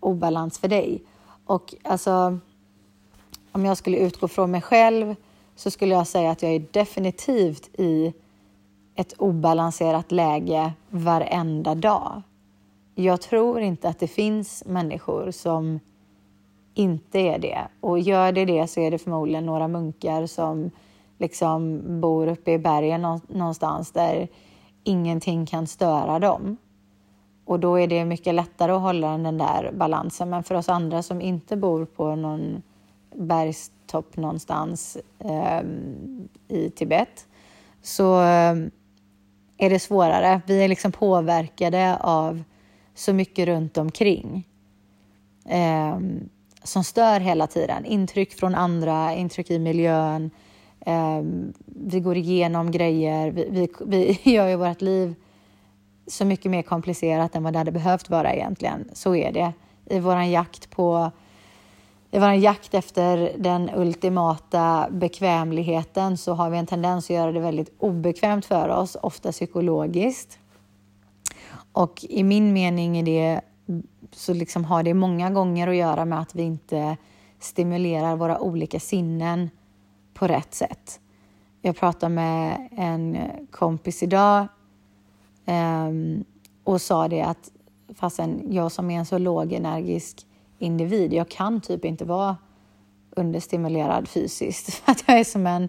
obalans 0.00 0.58
för 0.58 0.68
dig. 0.68 1.02
Och 1.46 1.74
alltså, 1.82 2.38
om 3.52 3.64
jag 3.64 3.76
skulle 3.76 3.96
utgå 3.96 4.28
från 4.28 4.50
mig 4.50 4.60
själv 4.60 5.14
så 5.56 5.70
skulle 5.70 5.94
jag 5.94 6.06
säga 6.06 6.30
att 6.30 6.42
jag 6.42 6.52
är 6.52 6.66
definitivt 6.70 7.80
i 7.80 8.12
ett 8.94 9.12
obalanserat 9.18 10.12
läge 10.12 10.72
varenda 10.90 11.74
dag. 11.74 12.22
Jag 12.94 13.20
tror 13.20 13.60
inte 13.60 13.88
att 13.88 13.98
det 13.98 14.08
finns 14.08 14.62
människor 14.66 15.30
som 15.30 15.80
inte 16.74 17.18
är 17.18 17.38
det. 17.38 17.68
Och 17.80 17.98
gör 17.98 18.32
det 18.32 18.44
det 18.44 18.66
så 18.66 18.80
är 18.80 18.90
det 18.90 18.98
förmodligen 18.98 19.46
några 19.46 19.68
munkar 19.68 20.26
som 20.26 20.70
liksom 21.18 21.82
bor 22.00 22.26
uppe 22.26 22.52
i 22.52 22.58
bergen 22.58 23.20
någonstans 23.28 23.92
där 23.92 24.28
ingenting 24.84 25.46
kan 25.46 25.66
störa 25.66 26.18
dem. 26.18 26.56
Och 27.44 27.60
då 27.60 27.78
är 27.78 27.86
det 27.86 28.04
mycket 28.04 28.34
lättare 28.34 28.72
att 28.72 28.80
hålla 28.80 29.18
den 29.18 29.38
där 29.38 29.72
balansen. 29.72 30.30
Men 30.30 30.42
för 30.42 30.54
oss 30.54 30.68
andra 30.68 31.02
som 31.02 31.20
inte 31.20 31.56
bor 31.56 31.84
på 31.84 32.16
någon 32.16 32.62
bergstopp 33.14 34.16
någonstans 34.16 34.98
eh, 35.18 35.62
i 36.48 36.70
Tibet 36.70 37.26
så 37.82 38.22
eh, 38.22 38.54
är 39.62 39.70
det 39.70 39.78
svårare. 39.78 40.40
Vi 40.46 40.64
är 40.64 40.68
liksom 40.68 40.92
påverkade 40.92 41.96
av 41.96 42.42
så 42.94 43.12
mycket 43.12 43.46
runt 43.46 43.78
omkring 43.78 44.48
eh, 45.48 45.98
som 46.62 46.84
stör 46.84 47.20
hela 47.20 47.46
tiden. 47.46 47.84
Intryck 47.84 48.32
från 48.32 48.54
andra, 48.54 49.14
intryck 49.14 49.50
i 49.50 49.58
miljön. 49.58 50.30
Eh, 50.80 51.20
vi 51.66 52.00
går 52.00 52.16
igenom 52.16 52.70
grejer. 52.70 53.30
Vi, 53.30 53.48
vi, 53.50 53.68
vi 53.86 54.18
gör 54.32 54.48
ju 54.48 54.56
vårt 54.56 54.80
liv 54.80 55.14
så 56.06 56.24
mycket 56.24 56.50
mer 56.50 56.62
komplicerat 56.62 57.36
än 57.36 57.42
vad 57.42 57.52
det 57.52 57.58
hade 57.58 57.72
behövt 57.72 58.10
vara 58.10 58.34
egentligen. 58.34 58.88
Så 58.92 59.16
är 59.16 59.32
det. 59.32 59.52
I 59.86 59.98
vår 59.98 60.22
jakt 60.22 60.70
på 60.70 61.10
i 62.14 62.18
vår 62.18 62.32
jakt 62.32 62.74
efter 62.74 63.32
den 63.38 63.70
ultimata 63.74 64.88
bekvämligheten 64.90 66.16
så 66.16 66.34
har 66.34 66.50
vi 66.50 66.58
en 66.58 66.66
tendens 66.66 67.04
att 67.04 67.16
göra 67.16 67.32
det 67.32 67.40
väldigt 67.40 67.74
obekvämt 67.78 68.46
för 68.46 68.68
oss, 68.68 68.96
ofta 69.02 69.32
psykologiskt. 69.32 70.38
Och 71.72 72.04
i 72.08 72.24
min 72.24 72.52
mening 72.52 72.98
är 72.98 73.02
det, 73.02 73.40
så 74.10 74.34
liksom 74.34 74.64
har 74.64 74.82
det 74.82 74.94
många 74.94 75.30
gånger 75.30 75.68
att 75.68 75.76
göra 75.76 76.04
med 76.04 76.20
att 76.20 76.34
vi 76.34 76.42
inte 76.42 76.96
stimulerar 77.40 78.16
våra 78.16 78.40
olika 78.40 78.80
sinnen 78.80 79.50
på 80.14 80.26
rätt 80.26 80.54
sätt. 80.54 81.00
Jag 81.62 81.76
pratade 81.76 82.14
med 82.14 82.68
en 82.76 83.18
kompis 83.50 84.02
idag 84.02 84.46
um, 85.46 86.24
och 86.64 86.80
sa 86.80 87.08
det 87.08 87.22
att 87.22 87.50
fastän 87.94 88.42
jag 88.50 88.72
som 88.72 88.90
är 88.90 88.98
en 88.98 89.06
så 89.06 89.18
lågenergisk 89.18 90.26
individ, 90.62 91.12
jag 91.12 91.28
kan 91.28 91.60
typ 91.60 91.84
inte 91.84 92.04
vara 92.04 92.36
understimulerad 93.10 94.08
fysiskt 94.08 94.74
för 94.74 94.92
att 94.92 95.04
jag 95.06 95.18
är 95.18 95.24
som 95.24 95.46
en 95.46 95.68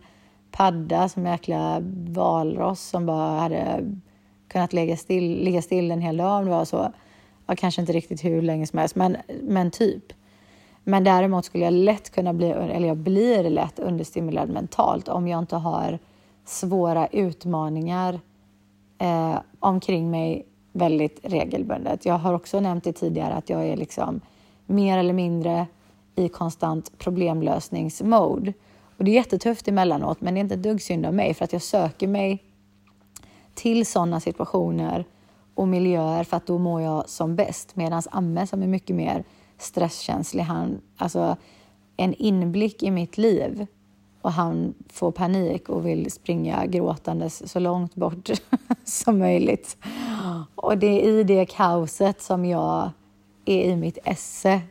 padda, 0.51 1.09
som 1.09 1.25
en 1.25 1.31
jäkla 1.31 1.79
valross 2.07 2.81
som 2.81 3.05
bara 3.05 3.39
hade 3.39 3.91
kunnat 4.47 4.73
ligga 4.73 4.97
still, 4.97 5.43
ligga 5.43 5.61
still 5.61 5.91
en 5.91 6.01
hel 6.01 6.17
dag 6.17 6.39
om 6.39 6.45
det 6.45 6.51
var 6.51 6.65
så. 6.65 6.93
Ja, 7.45 7.55
kanske 7.55 7.81
inte 7.81 7.93
riktigt 7.93 8.25
hur 8.25 8.41
länge 8.41 8.67
som 8.67 8.79
helst, 8.79 8.95
men, 8.95 9.17
men 9.41 9.71
typ. 9.71 10.03
Men 10.83 11.03
däremot 11.03 11.45
skulle 11.45 11.63
jag 11.63 11.73
lätt 11.73 12.09
kunna 12.09 12.33
bli, 12.33 12.49
eller 12.49 12.87
jag 12.87 12.97
blir 12.97 13.49
lätt 13.49 13.79
understimulerad 13.79 14.49
mentalt 14.49 15.07
om 15.07 15.27
jag 15.27 15.39
inte 15.39 15.55
har 15.55 15.99
svåra 16.45 17.07
utmaningar 17.07 18.19
eh, 18.97 19.35
omkring 19.59 20.11
mig 20.11 20.47
väldigt 20.71 21.19
regelbundet. 21.23 22.05
Jag 22.05 22.17
har 22.17 22.33
också 22.33 22.59
nämnt 22.59 22.83
det 22.83 22.93
tidigare 22.93 23.33
att 23.33 23.49
jag 23.49 23.65
är 23.65 23.77
liksom 23.77 24.21
mer 24.73 24.97
eller 24.97 25.13
mindre 25.13 25.67
i 26.15 26.29
konstant 26.29 26.97
problemlösningsmode. 26.97 28.53
Och 28.97 29.03
det 29.03 29.11
är 29.11 29.15
jättetufft 29.15 29.67
emellanåt, 29.67 30.21
men 30.21 30.33
det 30.33 30.39
är 30.39 30.41
inte 30.41 30.55
ett 30.55 30.63
dugg 30.63 30.81
synd 30.81 31.05
om 31.05 31.15
mig 31.15 31.33
för 31.33 31.45
att 31.45 31.53
jag 31.53 31.61
söker 31.61 32.07
mig 32.07 32.43
till 33.53 33.85
sådana 33.85 34.19
situationer 34.19 35.05
och 35.55 35.67
miljöer 35.67 36.23
för 36.23 36.37
att 36.37 36.45
då 36.45 36.57
mår 36.57 36.81
jag 36.81 37.09
som 37.09 37.35
bäst. 37.35 37.75
Medan 37.75 38.01
Amme 38.11 38.47
som 38.47 38.63
är 38.63 38.67
mycket 38.67 38.95
mer 38.95 39.23
stresskänslig, 39.57 40.43
han, 40.43 40.81
alltså 40.97 41.37
en 41.97 42.13
inblick 42.13 42.83
i 42.83 42.91
mitt 42.91 43.17
liv 43.17 43.67
och 44.21 44.31
han 44.31 44.73
får 44.89 45.11
panik 45.11 45.69
och 45.69 45.85
vill 45.87 46.11
springa 46.11 46.65
gråtandes 46.65 47.51
så 47.51 47.59
långt 47.59 47.95
bort 47.95 48.29
som 48.83 49.19
möjligt. 49.19 49.77
Och 50.55 50.77
det 50.77 51.05
är 51.05 51.09
i 51.09 51.23
det 51.23 51.45
kaoset 51.45 52.21
som 52.21 52.45
jag 52.45 52.89
är 53.45 53.69
i 53.69 53.75
mitt 53.75 53.97
esse. 54.03 54.61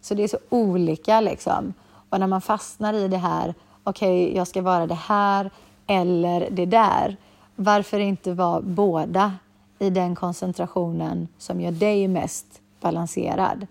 Så 0.00 0.14
det 0.14 0.22
är 0.22 0.28
så 0.28 0.38
olika 0.48 1.20
liksom. 1.20 1.74
Och 2.10 2.20
när 2.20 2.26
man 2.26 2.40
fastnar 2.40 2.94
i 2.94 3.08
det 3.08 3.16
här, 3.16 3.54
okej, 3.84 4.24
okay, 4.24 4.36
jag 4.36 4.48
ska 4.48 4.62
vara 4.62 4.86
det 4.86 4.94
här 4.94 5.50
eller 5.86 6.48
det 6.50 6.66
där. 6.66 7.16
Varför 7.56 7.98
inte 7.98 8.32
vara 8.32 8.60
båda 8.60 9.32
i 9.78 9.90
den 9.90 10.14
koncentrationen 10.14 11.28
som 11.38 11.60
gör 11.60 11.72
dig 11.72 12.08
mest 12.08 12.46
balanserad? 12.80 13.66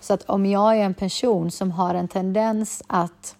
Så 0.00 0.14
att 0.14 0.22
om 0.30 0.46
jag 0.46 0.78
är 0.78 0.84
en 0.84 0.94
person 0.94 1.50
som 1.50 1.70
har 1.70 1.94
en 1.94 2.08
tendens 2.08 2.82
att 2.86 3.36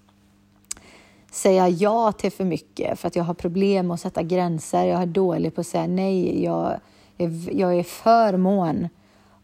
säga 1.30 1.68
ja 1.68 2.12
till 2.12 2.32
för 2.32 2.44
mycket 2.44 2.98
för 2.98 3.08
att 3.08 3.16
jag 3.16 3.24
har 3.24 3.34
problem 3.34 3.90
att 3.90 4.00
sätta 4.00 4.22
gränser, 4.22 4.84
jag 4.84 5.02
är 5.02 5.06
dålig 5.06 5.54
på 5.54 5.60
att 5.60 5.66
säga 5.66 5.86
nej, 5.86 6.44
jag, 6.44 6.80
jag 7.52 7.78
är 7.78 7.82
för 7.82 8.36
mån 8.36 8.88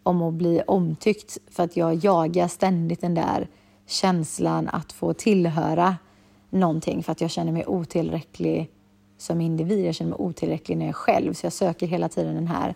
om 0.06 0.22
att 0.22 0.34
bli 0.34 0.62
omtyckt 0.66 1.38
för 1.50 1.62
att 1.62 1.76
jag 1.76 1.94
jagar 1.94 2.48
ständigt 2.48 3.00
den 3.00 3.14
där 3.14 3.48
känslan 3.86 4.68
att 4.68 4.92
få 4.92 5.12
tillhöra 5.12 5.96
någonting 6.50 7.02
för 7.02 7.12
att 7.12 7.20
jag 7.20 7.30
känner 7.30 7.52
mig 7.52 7.66
otillräcklig 7.66 8.70
som 9.18 9.40
individ. 9.40 9.86
Jag 9.86 9.94
känner 9.94 10.10
mig 10.10 10.18
otillräcklig 10.18 10.76
när 10.76 10.84
jag 10.84 10.90
är 10.90 10.92
själv 10.92 11.32
så 11.32 11.46
jag 11.46 11.52
söker 11.52 11.86
hela 11.86 12.08
tiden 12.08 12.34
den 12.34 12.46
här 12.46 12.74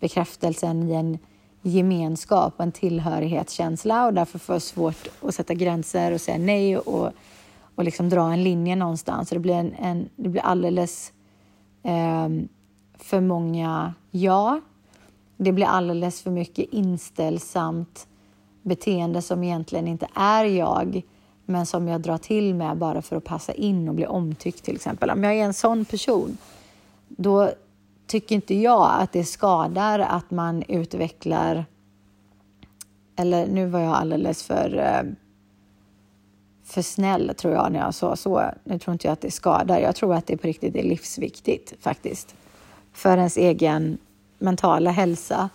bekräftelsen 0.00 0.88
i 0.88 0.94
en 0.94 1.18
gemenskap 1.62 2.54
och 2.56 2.64
en 2.64 2.72
tillhörighetskänsla 2.72 4.06
och 4.06 4.14
därför 4.14 4.38
får 4.38 4.54
jag 4.54 4.62
svårt 4.62 5.08
att 5.22 5.34
sätta 5.34 5.54
gränser 5.54 6.12
och 6.12 6.20
säga 6.20 6.38
nej 6.38 6.78
och, 6.78 7.12
och 7.74 7.84
liksom 7.84 8.08
dra 8.08 8.32
en 8.32 8.44
linje 8.44 8.76
någonstans. 8.76 9.28
Så 9.28 9.34
det 9.34 9.40
blir, 9.40 9.54
en, 9.54 9.74
en 9.74 10.08
det 10.16 10.28
blir 10.28 10.42
alldeles 10.42 11.12
eh, 11.82 12.28
för 12.98 13.20
många 13.20 13.94
ja. 14.10 14.60
Det 15.42 15.52
blir 15.52 15.66
alldeles 15.66 16.22
för 16.22 16.30
mycket 16.30 16.72
inställsamt 16.72 18.06
beteende 18.62 19.22
som 19.22 19.44
egentligen 19.44 19.88
inte 19.88 20.08
är 20.14 20.44
jag 20.44 21.02
men 21.44 21.66
som 21.66 21.88
jag 21.88 22.00
drar 22.00 22.18
till 22.18 22.54
med 22.54 22.76
bara 22.76 23.02
för 23.02 23.16
att 23.16 23.24
passa 23.24 23.52
in 23.52 23.88
och 23.88 23.94
bli 23.94 24.06
omtyckt 24.06 24.64
till 24.64 24.74
exempel. 24.74 25.10
Om 25.10 25.24
jag 25.24 25.34
är 25.34 25.44
en 25.44 25.54
sån 25.54 25.84
person, 25.84 26.38
då 27.08 27.50
tycker 28.06 28.34
inte 28.34 28.54
jag 28.54 28.90
att 29.00 29.12
det 29.12 29.24
skadar 29.24 29.98
att 29.98 30.30
man 30.30 30.62
utvecklar... 30.62 31.64
Eller 33.16 33.46
nu 33.46 33.66
var 33.66 33.80
jag 33.80 33.92
alldeles 33.92 34.42
för, 34.42 34.78
eh, 34.78 35.12
för 36.64 36.82
snäll 36.82 37.32
tror 37.36 37.54
jag 37.54 37.72
när 37.72 37.80
jag 37.80 37.94
sa 37.94 38.16
så. 38.16 38.42
Nu 38.64 38.78
tror 38.78 38.92
inte 38.92 39.06
jag 39.06 39.12
att 39.12 39.20
det 39.20 39.30
skadar. 39.30 39.78
Jag 39.78 39.96
tror 39.96 40.14
att 40.14 40.26
det 40.26 40.36
på 40.36 40.46
riktigt 40.46 40.76
är 40.76 40.82
livsviktigt 40.82 41.74
faktiskt. 41.80 42.34
För 42.92 43.16
ens 43.16 43.36
egen 43.36 43.98
mentala 44.40 44.90
hälsa. 44.90 45.48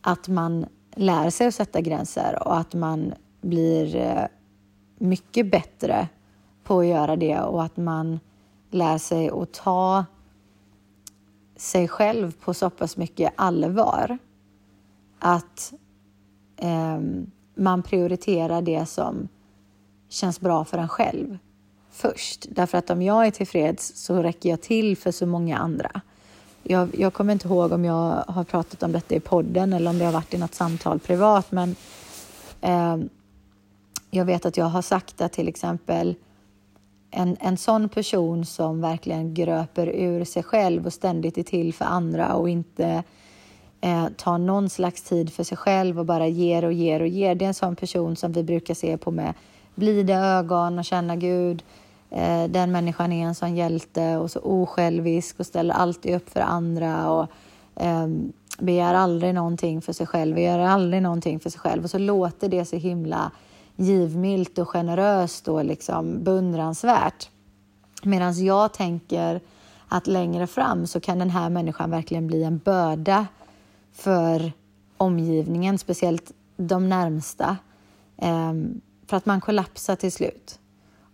Att 0.00 0.28
man 0.28 0.66
lär 0.94 1.30
sig 1.30 1.46
att 1.46 1.54
sätta 1.54 1.80
gränser 1.80 2.38
och 2.46 2.56
att 2.56 2.74
man 2.74 3.14
blir 3.40 3.96
eh, 3.96 4.24
mycket 4.98 5.50
bättre 5.50 6.08
på 6.64 6.80
att 6.80 6.86
göra 6.86 7.16
det 7.16 7.40
och 7.40 7.64
att 7.64 7.76
man 7.76 8.20
lär 8.70 8.98
sig 8.98 9.30
att 9.30 9.52
ta 9.52 10.04
sig 11.56 11.88
själv 11.88 12.32
på 12.40 12.54
så 12.54 12.70
pass 12.70 12.96
mycket 12.96 13.32
allvar 13.36 14.18
att 15.18 15.72
eh, 16.56 16.98
man 17.54 17.82
prioriterar 17.82 18.62
det 18.62 18.86
som 18.86 19.28
känns 20.08 20.40
bra 20.40 20.64
för 20.64 20.78
en 20.78 20.88
själv 20.88 21.38
först. 21.90 22.46
Därför 22.50 22.78
att 22.78 22.90
om 22.90 23.02
jag 23.02 23.26
är 23.26 23.30
tillfreds 23.30 23.92
så 23.96 24.22
räcker 24.22 24.48
jag 24.48 24.60
till 24.60 24.96
för 24.96 25.10
så 25.10 25.26
många 25.26 25.58
andra. 25.58 26.00
Jag, 26.62 26.88
jag 26.98 27.12
kommer 27.12 27.32
inte 27.32 27.48
ihåg 27.48 27.72
om 27.72 27.84
jag 27.84 28.24
har 28.28 28.44
pratat 28.44 28.82
om 28.82 28.92
detta 28.92 29.14
i 29.14 29.20
podden 29.20 29.72
eller 29.72 29.90
om 29.90 29.98
det 29.98 30.04
har 30.04 30.12
varit 30.12 30.34
i 30.34 30.38
något 30.38 30.54
samtal 30.54 30.98
privat, 30.98 31.52
men 31.52 31.76
eh, 32.60 32.96
jag 34.10 34.24
vet 34.24 34.46
att 34.46 34.56
jag 34.56 34.64
har 34.64 34.82
sagt 34.82 35.20
att 35.20 35.32
till 35.32 35.48
exempel 35.48 36.14
en, 37.10 37.36
en 37.40 37.56
sån 37.56 37.88
person 37.88 38.46
som 38.46 38.80
verkligen 38.80 39.34
gröper 39.34 39.86
ur 39.86 40.24
sig 40.24 40.42
själv 40.42 40.86
och 40.86 40.92
ständigt 40.92 41.38
är 41.38 41.42
till 41.42 41.74
för 41.74 41.84
andra 41.84 42.34
och 42.34 42.48
inte 42.48 43.02
eh, 43.80 44.08
tar 44.16 44.38
någon 44.38 44.70
slags 44.70 45.02
tid 45.02 45.32
för 45.32 45.44
sig 45.44 45.56
själv 45.56 45.98
och 45.98 46.06
bara 46.06 46.26
ger 46.26 46.64
och 46.64 46.72
ger 46.72 47.00
och 47.00 47.08
ger. 47.08 47.34
Det 47.34 47.44
är 47.44 47.48
en 47.48 47.54
sån 47.54 47.76
person 47.76 48.16
som 48.16 48.32
vi 48.32 48.42
brukar 48.42 48.74
se 48.74 48.96
på 48.96 49.10
med 49.10 49.34
blida 49.74 50.14
ögon 50.14 50.78
och 50.78 50.84
känna 50.84 51.16
Gud. 51.16 51.62
Eh, 52.10 52.44
den 52.44 52.72
människan 52.72 53.12
är 53.12 53.26
en 53.26 53.34
sån 53.34 53.56
hjälte 53.56 54.16
och 54.16 54.30
så 54.30 54.40
osjälvisk 54.40 55.40
och 55.40 55.46
ställer 55.46 55.74
alltid 55.74 56.14
upp 56.14 56.30
för 56.30 56.40
andra 56.40 57.10
och 57.10 57.26
eh, 57.76 58.06
begär 58.58 58.94
aldrig 58.94 59.34
någonting 59.34 59.82
för 59.82 59.92
sig 59.92 60.06
själv, 60.06 60.38
gör 60.38 60.58
aldrig 60.58 61.02
någonting 61.02 61.40
för 61.40 61.50
sig 61.50 61.60
själv 61.60 61.84
och 61.84 61.90
så 61.90 61.98
låter 61.98 62.48
det 62.48 62.64
så 62.64 62.76
himla 62.76 63.30
givmilt 63.76 64.58
och 64.58 64.68
generöst 64.68 65.48
och 65.48 65.64
liksom 65.64 66.24
beundransvärt. 66.24 67.30
Medan 68.02 68.44
jag 68.44 68.72
tänker 68.72 69.40
att 69.88 70.06
längre 70.06 70.46
fram 70.46 70.86
så 70.86 71.00
kan 71.00 71.18
den 71.18 71.30
här 71.30 71.50
människan 71.50 71.90
verkligen 71.90 72.26
bli 72.26 72.44
en 72.44 72.58
börda 72.58 73.26
för 73.92 74.52
omgivningen, 74.96 75.78
speciellt 75.78 76.32
de 76.56 76.88
närmsta. 76.88 77.56
Ehm, 78.16 78.80
för 79.06 79.16
att 79.16 79.26
man 79.26 79.40
kollapsar 79.40 79.96
till 79.96 80.12
slut 80.12 80.59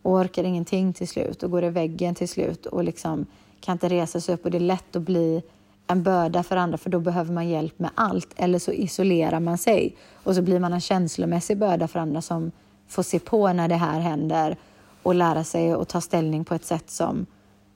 och 0.06 0.12
orkar 0.12 0.44
ingenting 0.44 0.92
till 0.92 1.08
slut 1.08 1.42
och 1.42 1.50
går 1.50 1.64
i 1.64 1.70
väggen 1.70 2.14
till 2.14 2.28
slut 2.28 2.66
och 2.66 2.84
liksom 2.84 3.26
kan 3.60 3.72
inte 3.72 3.88
resa 3.88 4.20
sig 4.20 4.34
upp 4.34 4.44
och 4.44 4.50
det 4.50 4.58
är 4.58 4.60
lätt 4.60 4.96
att 4.96 5.02
bli 5.02 5.42
en 5.86 6.02
börda 6.02 6.42
för 6.42 6.56
andra 6.56 6.78
för 6.78 6.90
då 6.90 7.00
behöver 7.00 7.32
man 7.32 7.48
hjälp 7.48 7.78
med 7.78 7.90
allt 7.94 8.28
eller 8.36 8.58
så 8.58 8.72
isolerar 8.72 9.40
man 9.40 9.58
sig 9.58 9.96
och 10.24 10.34
så 10.34 10.42
blir 10.42 10.60
man 10.60 10.72
en 10.72 10.80
känslomässig 10.80 11.58
börda 11.58 11.88
för 11.88 11.98
andra 11.98 12.22
som 12.22 12.52
får 12.88 13.02
se 13.02 13.18
på 13.18 13.52
när 13.52 13.68
det 13.68 13.74
här 13.74 14.00
händer 14.00 14.56
och 15.02 15.14
lära 15.14 15.44
sig 15.44 15.72
att 15.72 15.88
ta 15.88 16.00
ställning 16.00 16.44
på 16.44 16.54
ett 16.54 16.64
sätt 16.64 16.90
som 16.90 17.26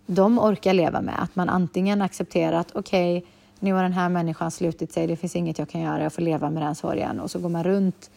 de 0.06 0.38
orkar 0.38 0.74
leva 0.74 1.00
med. 1.00 1.22
Att 1.22 1.36
man 1.36 1.48
antingen 1.48 2.02
accepterar 2.02 2.56
att 2.60 2.76
okej, 2.76 3.18
okay, 3.18 3.30
nu 3.60 3.72
har 3.72 3.82
den 3.82 3.92
här 3.92 4.08
människan 4.08 4.50
slutit 4.50 4.92
sig, 4.92 5.06
det 5.06 5.16
finns 5.16 5.36
inget 5.36 5.58
jag 5.58 5.68
kan 5.68 5.80
göra, 5.80 6.02
jag 6.02 6.12
får 6.12 6.22
leva 6.22 6.50
med 6.50 6.62
den 6.62 6.74
sorgen 6.74 7.20
och 7.20 7.30
så 7.30 7.38
går 7.38 7.48
man 7.48 7.64
runt 7.64 8.10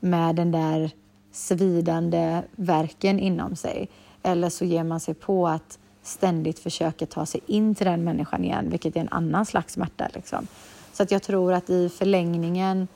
med 0.00 0.36
den 0.36 0.52
där 0.52 0.90
svidande 1.36 2.42
verken 2.56 3.18
inom 3.18 3.56
sig. 3.56 3.88
Eller 4.22 4.48
så 4.48 4.64
ger 4.64 4.84
man 4.84 5.00
sig 5.00 5.14
på 5.14 5.48
att 5.48 5.78
ständigt 6.02 6.58
försöka 6.58 7.06
ta 7.06 7.26
sig 7.26 7.40
in 7.46 7.74
till 7.74 7.86
den 7.86 8.04
människan 8.04 8.44
igen, 8.44 8.70
vilket 8.70 8.96
är 8.96 9.00
en 9.00 9.08
annan 9.08 9.46
slags 9.46 9.72
smärta. 9.72 10.08
Liksom. 10.14 10.46
Så 10.92 11.02
att 11.02 11.10
jag 11.10 11.22
tror 11.22 11.52
att 11.52 11.70
i 11.70 11.88
förlängningen 11.88 12.88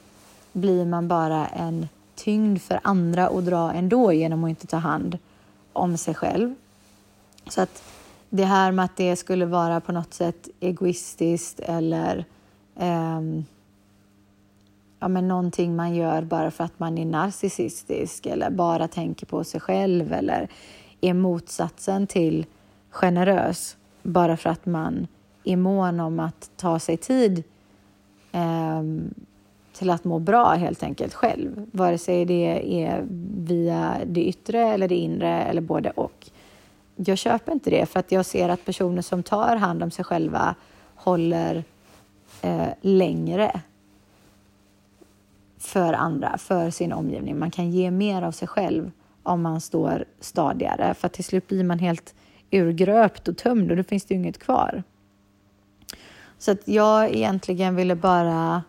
blir 0.52 0.84
man 0.84 1.08
bara 1.08 1.46
en 1.46 1.88
tyngd 2.14 2.60
för 2.60 2.80
andra 2.82 3.28
att 3.28 3.44
dra 3.44 3.72
ändå 3.72 4.12
genom 4.12 4.44
att 4.44 4.50
inte 4.50 4.66
ta 4.66 4.76
hand 4.76 5.18
om 5.72 5.96
sig 5.96 6.14
själv. 6.14 6.54
Så 7.48 7.60
att 7.60 7.82
det 8.28 8.44
här 8.44 8.72
med 8.72 8.84
att 8.84 8.96
det 8.96 9.16
skulle 9.16 9.46
vara 9.46 9.80
på 9.80 9.92
något 9.92 10.14
sätt 10.14 10.48
egoistiskt 10.60 11.60
eller 11.60 12.24
eh, 12.76 13.20
ja, 15.00 15.08
men 15.08 15.28
någonting 15.28 15.76
man 15.76 15.94
gör 15.94 16.22
bara 16.22 16.50
för 16.50 16.64
att 16.64 16.78
man 16.78 16.98
är 16.98 17.04
narcissistisk 17.04 18.26
eller 18.26 18.50
bara 18.50 18.88
tänker 18.88 19.26
på 19.26 19.44
sig 19.44 19.60
själv 19.60 20.12
eller 20.12 20.48
är 21.00 21.14
motsatsen 21.14 22.06
till 22.06 22.46
generös 22.90 23.76
bara 24.02 24.36
för 24.36 24.50
att 24.50 24.66
man 24.66 25.06
är 25.44 25.56
mån 25.56 26.00
om 26.00 26.20
att 26.20 26.50
ta 26.56 26.78
sig 26.78 26.96
tid 26.96 27.42
eh, 28.32 28.82
till 29.72 29.90
att 29.90 30.04
må 30.04 30.18
bra 30.18 30.50
helt 30.50 30.82
enkelt 30.82 31.14
själv. 31.14 31.66
Vare 31.72 31.98
sig 31.98 32.24
det 32.24 32.82
är 32.84 33.06
via 33.36 33.96
det 34.06 34.24
yttre 34.24 34.60
eller 34.60 34.88
det 34.88 34.96
inre 34.96 35.42
eller 35.42 35.60
både 35.60 35.90
och. 35.90 36.30
Jag 36.96 37.18
köper 37.18 37.52
inte 37.52 37.70
det 37.70 37.86
för 37.86 38.00
att 38.00 38.12
jag 38.12 38.26
ser 38.26 38.48
att 38.48 38.64
personer 38.64 39.02
som 39.02 39.22
tar 39.22 39.56
hand 39.56 39.82
om 39.82 39.90
sig 39.90 40.04
själva 40.04 40.54
håller 40.94 41.64
eh, 42.42 42.68
längre 42.80 43.60
för 45.70 45.92
andra, 45.92 46.38
för 46.38 46.70
sin 46.70 46.92
omgivning. 46.92 47.38
Man 47.38 47.50
kan 47.50 47.70
ge 47.70 47.90
mer 47.90 48.22
av 48.22 48.32
sig 48.32 48.48
själv 48.48 48.90
om 49.22 49.42
man 49.42 49.60
står 49.60 50.04
stadigare 50.20 50.94
för 50.94 51.08
till 51.08 51.24
slut 51.24 51.48
blir 51.48 51.64
man 51.64 51.78
helt 51.78 52.14
urgröpt 52.50 53.28
och 53.28 53.36
tömd 53.36 53.70
och 53.70 53.76
då 53.76 53.82
finns 53.82 54.04
det 54.04 54.14
ju 54.14 54.20
inget 54.20 54.38
kvar. 54.38 54.82
Så 56.38 56.50
att 56.50 56.68
jag 56.68 57.10
egentligen 57.10 57.76
ville 57.76 57.94
bara 57.94 58.62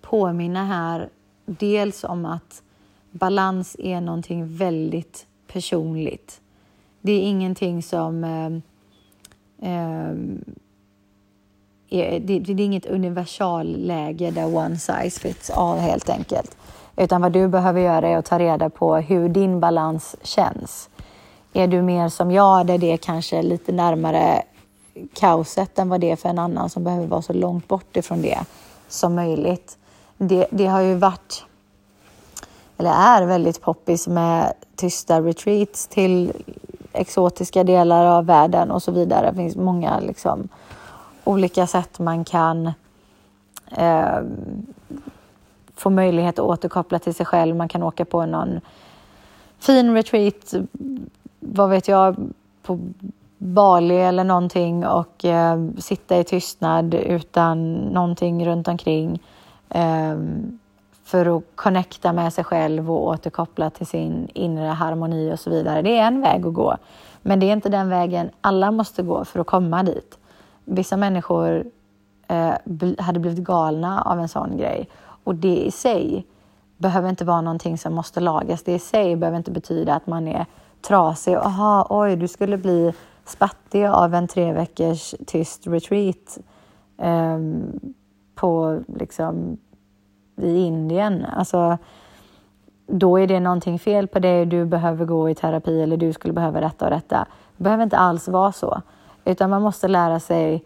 påminna 0.00 0.64
här 0.64 1.08
dels 1.46 2.04
om 2.04 2.24
att 2.24 2.62
balans 3.10 3.76
är 3.78 4.00
någonting 4.00 4.56
väldigt 4.56 5.26
personligt. 5.46 6.40
Det 7.00 7.12
är 7.12 7.20
ingenting 7.20 7.82
som 7.82 8.24
eh, 8.24 8.52
eh, 9.70 10.14
det, 11.96 12.38
det, 12.38 12.52
är 12.52 12.60
inget 12.60 12.86
universalläge 12.86 14.30
där 14.30 14.56
one 14.56 14.76
size 14.76 15.20
fits 15.20 15.50
all 15.50 15.78
helt 15.78 16.08
enkelt. 16.08 16.56
Utan 16.96 17.20
vad 17.20 17.32
du 17.32 17.48
behöver 17.48 17.80
göra 17.80 18.08
är 18.08 18.16
att 18.16 18.24
ta 18.24 18.38
reda 18.38 18.70
på 18.70 18.96
hur 18.96 19.28
din 19.28 19.60
balans 19.60 20.16
känns. 20.22 20.88
Är 21.52 21.66
du 21.66 21.82
mer 21.82 22.08
som 22.08 22.30
jag, 22.30 22.66
där 22.66 22.78
det 22.78 22.92
är 22.92 22.96
kanske 22.96 23.42
lite 23.42 23.72
närmare 23.72 24.42
kaoset 25.14 25.78
än 25.78 25.88
vad 25.88 26.00
det 26.00 26.10
är 26.10 26.16
för 26.16 26.28
en 26.28 26.38
annan 26.38 26.70
som 26.70 26.84
behöver 26.84 27.06
vara 27.06 27.22
så 27.22 27.32
långt 27.32 27.68
bort 27.68 27.96
ifrån 27.96 28.22
det 28.22 28.38
som 28.88 29.14
möjligt. 29.14 29.78
Det, 30.18 30.46
det 30.50 30.66
har 30.66 30.80
ju 30.80 30.94
varit 30.94 31.44
eller 32.78 32.90
är 32.90 33.26
väldigt 33.26 33.60
poppis 33.60 34.08
med 34.08 34.52
tysta 34.76 35.20
retreats 35.20 35.86
till 35.86 36.32
exotiska 36.92 37.64
delar 37.64 38.06
av 38.06 38.26
världen 38.26 38.70
och 38.70 38.82
så 38.82 38.92
vidare. 38.92 39.30
Det 39.30 39.36
finns 39.36 39.56
många 39.56 40.00
liksom, 40.00 40.48
olika 41.26 41.66
sätt 41.66 41.98
man 41.98 42.24
kan 42.24 42.72
eh, 43.76 44.20
få 45.74 45.90
möjlighet 45.90 46.38
att 46.38 46.44
återkoppla 46.44 46.98
till 46.98 47.14
sig 47.14 47.26
själv. 47.26 47.56
Man 47.56 47.68
kan 47.68 47.82
åka 47.82 48.04
på 48.04 48.26
någon 48.26 48.60
fin 49.58 49.94
retreat, 49.94 50.54
vad 51.40 51.70
vet 51.70 51.88
jag, 51.88 52.16
på 52.62 52.78
Bali 53.38 53.96
eller 53.96 54.24
någonting 54.24 54.86
och 54.86 55.24
eh, 55.24 55.58
sitta 55.78 56.18
i 56.18 56.24
tystnad 56.24 56.94
utan 56.94 57.74
någonting 57.74 58.46
runt 58.46 58.68
omkring 58.68 59.22
eh, 59.68 60.16
för 61.04 61.36
att 61.36 61.42
connecta 61.54 62.12
med 62.12 62.32
sig 62.32 62.44
själv 62.44 62.90
och 62.90 63.06
återkoppla 63.06 63.70
till 63.70 63.86
sin 63.86 64.28
inre 64.34 64.66
harmoni 64.66 65.32
och 65.32 65.40
så 65.40 65.50
vidare. 65.50 65.82
Det 65.82 65.98
är 65.98 66.06
en 66.06 66.20
väg 66.20 66.46
att 66.46 66.54
gå, 66.54 66.76
men 67.22 67.40
det 67.40 67.46
är 67.46 67.52
inte 67.52 67.68
den 67.68 67.88
vägen 67.88 68.30
alla 68.40 68.70
måste 68.70 69.02
gå 69.02 69.24
för 69.24 69.40
att 69.40 69.46
komma 69.46 69.82
dit. 69.82 70.18
Vissa 70.66 70.96
människor 70.96 71.64
eh, 72.28 72.54
hade 72.98 73.20
blivit 73.20 73.44
galna 73.44 74.02
av 74.02 74.20
en 74.20 74.28
sån 74.28 74.56
grej 74.56 74.88
och 75.24 75.34
det 75.34 75.56
i 75.56 75.70
sig 75.70 76.26
behöver 76.76 77.08
inte 77.08 77.24
vara 77.24 77.40
någonting 77.40 77.78
som 77.78 77.94
måste 77.94 78.20
lagas. 78.20 78.62
Det 78.62 78.74
i 78.74 78.78
sig 78.78 79.16
behöver 79.16 79.38
inte 79.38 79.50
betyda 79.50 79.94
att 79.94 80.06
man 80.06 80.28
är 80.28 80.46
trasig. 80.88 81.34
Aha, 81.34 81.86
oj, 81.90 82.16
du 82.16 82.28
skulle 82.28 82.56
bli 82.56 82.92
spattig 83.24 83.86
av 83.86 84.14
en 84.14 84.28
tre 84.28 84.52
veckors 84.52 85.14
tyst 85.26 85.66
retreat 85.66 86.38
eh, 86.98 87.38
på 88.34 88.80
liksom 88.98 89.58
i 90.36 90.58
Indien. 90.58 91.24
Alltså, 91.24 91.78
då 92.86 93.18
är 93.18 93.26
det 93.26 93.40
någonting 93.40 93.78
fel 93.78 94.08
på 94.08 94.18
dig, 94.18 94.46
du 94.46 94.64
behöver 94.64 95.04
gå 95.04 95.30
i 95.30 95.34
terapi 95.34 95.82
eller 95.82 95.96
du 95.96 96.12
skulle 96.12 96.34
behöva 96.34 96.60
detta 96.60 96.84
och 96.84 96.90
detta. 96.90 97.26
Det 97.56 97.64
behöver 97.64 97.84
inte 97.84 97.96
alls 97.96 98.28
vara 98.28 98.52
så, 98.52 98.82
utan 99.26 99.50
man 99.50 99.62
måste 99.62 99.88
lära 99.88 100.20
sig 100.20 100.64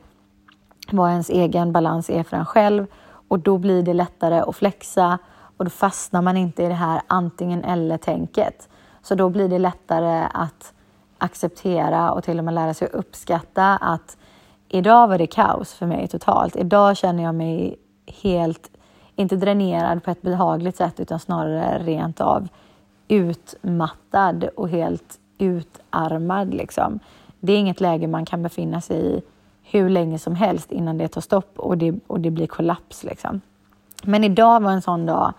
vad 0.91 1.11
ens 1.11 1.31
egen 1.31 1.73
balans 1.73 2.11
är 2.11 2.23
för 2.23 2.37
en 2.37 2.47
själv 2.47 2.87
och 3.29 3.39
då 3.39 3.59
blir 3.59 3.83
det 3.83 3.95
lättare 3.95 4.41
att 4.41 4.57
flexa 4.57 5.19
och 5.57 5.65
då 5.65 5.71
fastnar 5.71 6.23
man 6.23 6.37
inte 6.37 6.63
i 6.63 6.69
det 6.69 6.75
här 6.75 7.01
antingen 7.07 7.65
eller-tänket. 7.65 8.69
Så 9.03 9.15
då 9.15 9.29
blir 9.29 9.49
det 9.49 9.59
lättare 9.59 10.29
att 10.35 10.73
acceptera 11.19 12.13
och 12.13 12.25
till 12.25 12.39
och 12.39 12.45
med 12.45 12.55
lära 12.55 12.75
sig 12.75 12.89
uppskatta 12.89 13.77
att 13.77 14.17
idag 14.69 15.09
var 15.09 15.19
det 15.19 15.27
kaos 15.27 15.73
för 15.73 15.87
mig 15.87 16.09
totalt. 16.09 16.57
Idag 16.57 16.97
känner 16.97 17.23
jag 17.23 17.35
mig 17.35 17.77
helt, 18.23 18.71
inte 19.17 19.37
dränerad 19.37 20.05
på 20.05 20.11
ett 20.11 20.23
behagligt 20.23 20.77
sätt 20.77 21.01
utan 21.01 21.21
snarare 21.21 21.79
rent 21.79 22.21
av 22.21 22.49
utmattad 23.09 24.45
och 24.57 24.69
helt 24.69 25.19
utarmad. 25.39 26.55
Liksom. 26.55 27.01
Det 27.41 27.53
är 27.53 27.59
inget 27.59 27.81
läge 27.81 28.07
man 28.07 28.25
kan 28.25 28.43
befinna 28.43 28.81
sig 28.81 29.17
i 29.17 29.23
hur 29.63 29.91
länge 29.91 30.19
som 30.19 30.35
helst 30.35 30.73
innan 30.73 30.99
det 30.99 31.09
tar 31.09 31.21
stopp 31.21 31.59
och 31.59 31.79
det, 31.79 31.95
och 32.07 32.21
det 32.21 32.31
blir 32.31 32.47
kollaps. 32.47 33.05
Liksom. 33.05 33.41
Men 34.03 34.25
idag 34.25 34.63
var 34.63 34.71
en 34.71 34.83
sån 34.83 35.07
dag 35.07 35.33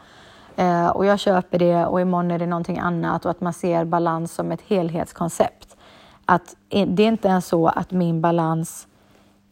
eh, 0.55 0.87
och 0.87 1.05
jag 1.05 1.19
köper 1.19 1.59
det 1.59 1.85
och 1.85 2.01
imorgon 2.01 2.31
är 2.31 2.39
det 2.39 2.45
någonting 2.45 2.79
annat 2.79 3.25
och 3.25 3.31
att 3.31 3.41
man 3.41 3.53
ser 3.53 3.85
balans 3.85 4.33
som 4.33 4.51
ett 4.51 4.61
helhetskoncept. 4.61 5.77
Att 6.25 6.55
det 6.69 7.03
är 7.03 7.07
inte 7.07 7.27
ens 7.27 7.47
så 7.47 7.67
att 7.67 7.91
min 7.91 8.21
balans 8.21 8.87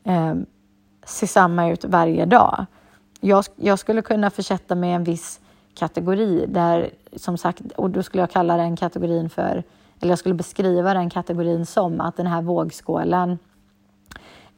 eh, 0.03 0.35
ser 1.05 1.27
samma 1.27 1.69
ut 1.69 1.85
varje 1.85 2.25
dag. 2.25 2.65
Jag, 3.19 3.45
jag 3.55 3.79
skulle 3.79 4.01
kunna 4.01 4.29
försätta 4.29 4.75
mig 4.75 4.89
i 4.89 4.93
en 4.93 5.03
viss 5.03 5.39
kategori 5.75 6.45
där 6.47 6.89
som 7.15 7.38
sagt, 7.38 7.62
och 7.75 7.89
då 7.89 8.03
skulle 8.03 8.21
jag 8.21 8.31
kalla 8.31 8.57
den 8.57 8.75
kategorin 8.75 9.29
för, 9.29 9.63
eller 10.01 10.12
jag 10.12 10.19
skulle 10.19 10.35
beskriva 10.35 10.93
den 10.93 11.09
kategorin 11.09 11.65
som 11.65 12.01
att 12.01 12.17
den 12.17 12.27
här 12.27 12.41
vågskålen 12.41 13.39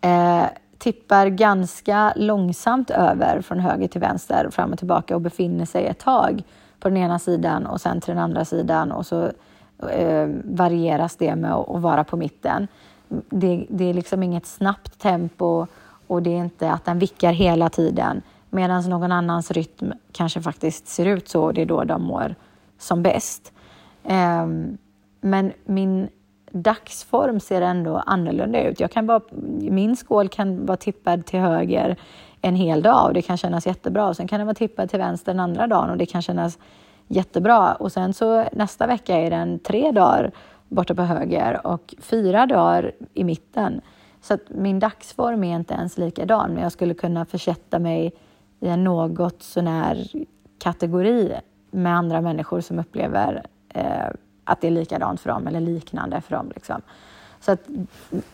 eh, 0.01 0.45
tippar 0.77 1.27
ganska 1.27 2.13
långsamt 2.15 2.89
över 2.89 3.41
från 3.41 3.59
höger 3.59 3.87
till 3.87 4.01
vänster, 4.01 4.49
fram 4.49 4.71
och 4.71 4.77
tillbaka 4.77 5.15
och 5.15 5.21
befinner 5.21 5.65
sig 5.65 5.85
ett 5.85 5.99
tag 5.99 6.43
på 6.79 6.89
den 6.89 6.97
ena 6.97 7.19
sidan 7.19 7.65
och 7.65 7.81
sen 7.81 8.01
till 8.01 8.13
den 8.13 8.23
andra 8.23 8.45
sidan 8.45 8.91
och 8.91 9.05
så 9.05 9.31
eh, 9.89 10.29
varieras 10.43 11.15
det 11.15 11.35
med 11.35 11.53
att 11.53 11.81
vara 11.81 12.03
på 12.03 12.17
mitten. 12.17 12.67
Det, 13.29 13.65
det, 13.69 13.89
är 13.89 13.93
liksom 13.93 14.23
inget 14.23 14.45
snabbt 14.45 14.99
tempo 14.99 15.67
och 16.07 16.23
det 16.23 16.29
är 16.29 16.37
inte 16.37 16.71
att 16.71 16.85
den 16.85 16.99
vickar 16.99 17.31
hela 17.31 17.69
tiden 17.69 18.21
medan 18.49 18.89
någon 18.89 19.11
annans 19.11 19.51
rytm 19.51 19.93
kanske 20.11 20.41
faktiskt 20.41 20.87
ser 20.87 21.05
ut 21.05 21.29
så 21.29 21.43
och 21.43 21.53
det 21.53 21.61
är 21.61 21.65
då 21.65 21.83
de 21.83 22.03
mår 22.03 22.35
som 22.77 23.03
bäst. 23.03 23.53
Eh, 24.03 24.47
men 25.21 25.53
min 25.65 26.09
dagsform 26.51 27.39
ser 27.39 27.61
ändå 27.61 27.97
annorlunda 28.05 28.63
ut. 28.63 28.79
Jag 28.79 28.91
kan 28.91 29.07
bara, 29.07 29.21
min 29.61 29.95
skål 29.95 30.29
kan 30.29 30.65
vara 30.65 30.77
tippad 30.77 31.25
till 31.25 31.39
höger 31.39 31.97
en 32.41 32.55
hel 32.55 32.81
dag 32.81 33.05
och 33.07 33.13
det 33.13 33.21
kan 33.21 33.37
kännas 33.37 33.67
jättebra. 33.67 34.07
Och 34.07 34.15
sen 34.15 34.27
kan 34.27 34.39
den 34.39 34.47
vara 34.47 34.55
tippad 34.55 34.89
till 34.89 34.99
vänster 34.99 35.33
den 35.33 35.39
andra 35.39 35.67
dagen 35.67 35.89
och 35.89 35.97
det 35.97 36.05
kan 36.05 36.21
kännas 36.21 36.59
jättebra. 37.07 37.73
Och 37.73 37.91
sen 37.91 38.13
så 38.13 38.45
nästa 38.51 38.87
vecka 38.87 39.17
är 39.17 39.29
den 39.29 39.59
tre 39.59 39.91
dagar 39.91 40.31
borta 40.67 40.95
på 40.95 41.01
höger 41.01 41.67
och 41.67 41.95
fyra 41.99 42.45
dagar 42.45 42.91
i 43.13 43.23
mitten. 43.23 43.81
Så 44.21 44.33
att 44.33 44.49
min 44.49 44.79
dagsform 44.79 45.43
är 45.43 45.55
inte 45.55 45.73
ens 45.73 45.97
likadan, 45.97 46.53
men 46.53 46.63
jag 46.63 46.71
skulle 46.71 46.93
kunna 46.93 47.25
försätta 47.25 47.79
mig 47.79 48.13
i 48.59 48.67
en 48.67 48.83
något 48.83 49.41
sånär 49.41 50.07
kategori 50.59 51.33
med 51.71 51.95
andra 51.95 52.21
människor 52.21 52.61
som 52.61 52.79
upplever 52.79 53.43
eh, 53.69 54.07
att 54.43 54.61
det 54.61 54.67
är 54.67 54.71
likadant 54.71 55.21
för 55.21 55.29
dem 55.29 55.47
eller 55.47 55.59
liknande 55.59 56.21
för 56.21 56.35
dem. 56.35 56.51
Liksom. 56.55 56.81
Så 57.39 57.51
att 57.51 57.59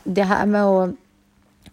det 0.04 0.24
här 0.24 0.46
med 0.46 0.64
att, 0.64 0.90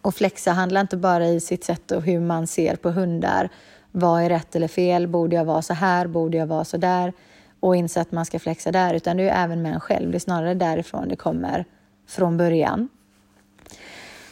att 0.02 0.14
flexa 0.14 0.52
handlar 0.52 0.80
inte 0.80 0.96
bara 0.96 1.26
i 1.26 1.40
sitt 1.40 1.64
sätt 1.64 1.90
och 1.90 2.02
hur 2.02 2.20
man 2.20 2.46
ser 2.46 2.76
på 2.76 2.90
hundar. 2.90 3.48
Vad 3.92 4.22
är 4.22 4.28
rätt 4.28 4.56
eller 4.56 4.68
fel? 4.68 5.06
Borde 5.06 5.36
jag 5.36 5.44
vara 5.44 5.62
så 5.62 5.74
här? 5.74 6.06
Borde 6.06 6.36
jag 6.36 6.46
vara 6.46 6.64
så 6.64 6.76
där? 6.76 7.12
Och 7.60 7.76
inse 7.76 8.00
att 8.00 8.12
man 8.12 8.26
ska 8.26 8.38
flexa 8.38 8.72
där, 8.72 8.94
utan 8.94 9.16
det 9.16 9.28
är 9.28 9.44
även 9.44 9.62
med 9.62 9.74
en 9.74 9.80
själv. 9.80 10.10
Det 10.10 10.16
är 10.16 10.20
snarare 10.20 10.54
därifrån 10.54 11.08
det 11.08 11.16
kommer 11.16 11.64
från 12.06 12.36
början. 12.36 12.88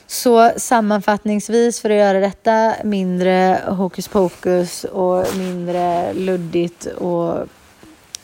Så 0.07 0.51
sammanfattningsvis 0.57 1.81
för 1.81 1.91
att 1.91 1.97
göra 1.97 2.21
detta 2.21 2.75
mindre 2.85 3.61
hokus 3.69 4.09
pokus 4.09 4.85
och 4.85 5.37
mindre 5.37 6.13
luddigt 6.13 6.87
och 6.87 7.47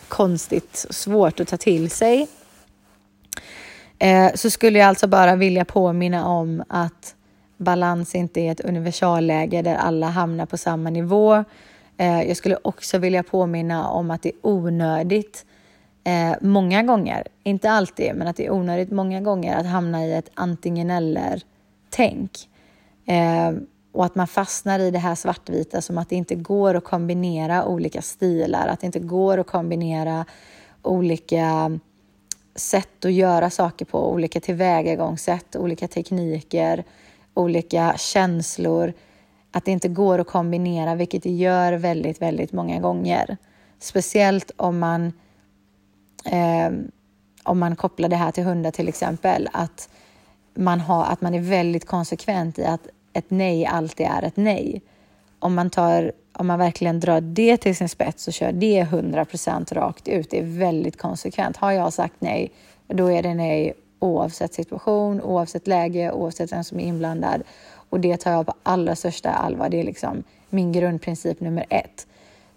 konstigt 0.09 0.87
svårt 0.91 1.41
att 1.41 1.49
ta 1.49 1.57
till 1.57 1.91
sig 1.91 2.29
eh, 3.99 4.31
så 4.35 4.51
skulle 4.51 4.79
jag 4.79 4.89
alltså 4.89 5.07
bara 5.07 5.37
vilja 5.37 5.65
påminna 5.65 6.27
om 6.27 6.63
att 6.69 7.15
balans 7.57 8.15
inte 8.15 8.41
är 8.41 8.53
ett 8.53 8.61
universalläge 8.61 9.63
där 9.63 9.77
alla 9.77 10.07
hamnar 10.07 10.47
på 10.47 10.57
samma 10.57 10.91
nivå. 10.91 11.45
Eh, 11.97 12.23
jag 12.23 12.37
skulle 12.37 12.57
också 12.63 12.99
vilja 12.99 13.23
påminna 13.23 13.89
om 13.89 14.11
att 14.11 14.23
det 14.23 14.29
är 14.29 14.39
onödigt 14.43 15.45
eh, 16.05 16.37
många 16.41 16.83
gånger, 16.83 17.27
inte 17.43 17.71
alltid, 17.71 18.15
men 18.15 18.29
att 18.29 18.37
det 18.37 18.47
är 18.47 18.53
onödigt 18.53 18.91
många 18.91 19.21
gånger 19.21 19.57
att 19.57 19.67
hamna 19.67 20.07
i 20.07 20.15
ett 20.15 20.31
antingen 20.35 20.91
eller-tänk. 20.91 22.31
Eh, 23.07 23.53
och 23.93 24.05
att 24.05 24.15
man 24.15 24.27
fastnar 24.27 24.79
i 24.79 24.91
det 24.91 24.99
här 24.99 25.15
svartvita 25.15 25.83
som 25.83 25.99
att 25.99 26.09
det 26.09 26.17
inte 26.17 26.35
går 26.35 26.75
att 26.75 26.85
kombinera 26.85 27.67
olika 27.67 28.03
stilar, 28.03 28.69
att 28.69 28.81
det 28.81 28.87
inte 28.87 29.01
går 29.01 29.39
att 29.39 29.47
kombinera 29.47 30.25
olika 30.83 31.79
sätt 32.55 33.05
att 33.05 33.13
göra 33.13 33.51
saker 33.51 33.85
på, 33.85 34.13
olika 34.13 34.41
tillvägagångssätt, 34.41 35.57
olika 35.57 35.89
tekniker, 35.89 36.85
olika 37.35 37.95
känslor. 37.97 38.93
Att 39.53 39.65
det 39.65 39.71
inte 39.71 39.89
går 39.89 40.19
att 40.19 40.27
kombinera, 40.27 40.95
vilket 40.95 41.23
det 41.23 41.31
gör 41.33 41.73
väldigt, 41.73 42.23
väldigt 42.23 42.53
många 42.53 42.81
gånger. 42.81 43.37
Speciellt 43.79 44.51
om 44.57 44.79
man, 44.79 45.13
eh, 46.25 46.71
om 47.43 47.59
man 47.59 47.77
kopplar 47.77 48.09
det 48.09 48.17
här 48.17 48.31
till 48.31 48.45
hundar 48.45 48.71
till 48.71 48.89
exempel, 48.89 49.49
att 49.53 49.89
man, 50.55 50.81
har, 50.81 51.05
att 51.05 51.21
man 51.21 51.35
är 51.35 51.41
väldigt 51.41 51.87
konsekvent 51.87 52.59
i 52.59 52.65
att 52.65 52.89
ett 53.19 53.31
nej 53.31 53.67
alltid 53.67 54.07
är 54.07 54.23
ett 54.23 54.37
nej. 54.37 54.83
Om 55.39 55.55
man, 55.55 55.71
tar, 55.71 56.13
om 56.33 56.47
man 56.47 56.59
verkligen 56.59 57.01
drar 57.01 57.21
det 57.21 57.57
till 57.57 57.77
sin 57.77 57.89
spets 57.89 58.29
och 58.29 58.33
kör 58.33 58.53
det 58.53 58.85
100% 58.85 59.75
rakt 59.75 60.09
ut, 60.09 60.31
det 60.31 60.39
är 60.39 60.59
väldigt 60.59 60.97
konsekvent. 60.97 61.57
Har 61.57 61.73
jag 61.73 61.93
sagt 61.93 62.15
nej, 62.19 62.51
då 62.87 63.13
är 63.13 63.23
det 63.23 63.35
nej 63.35 63.75
oavsett 63.99 64.55
situation, 64.55 65.21
oavsett 65.21 65.67
läge, 65.67 66.13
oavsett 66.13 66.53
vem 66.53 66.65
som 66.65 66.81
är 66.81 66.85
inblandad. 66.85 67.43
Och 67.91 68.01
det 68.01 68.17
tar 68.17 68.31
jag 68.31 68.47
på 68.47 68.55
allra 68.63 68.97
största 68.97 69.31
allvar. 69.31 69.69
Det 69.69 69.81
är 69.81 69.85
liksom 69.85 70.23
min 70.51 70.73
grundprincip 70.73 71.41
nummer 71.41 71.67
ett. 71.69 72.07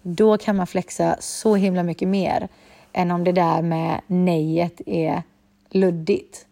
Då 0.02 0.38
kan 0.38 0.56
man 0.56 0.66
flexa 0.66 1.16
så 1.20 1.54
himla 1.54 1.82
mycket 1.82 2.08
mer 2.08 2.48
än 2.92 3.10
om 3.10 3.24
det 3.24 3.32
där 3.32 3.62
med 3.62 4.00
nejet 4.06 4.80
är 4.86 5.22
luddigt. 5.70 6.46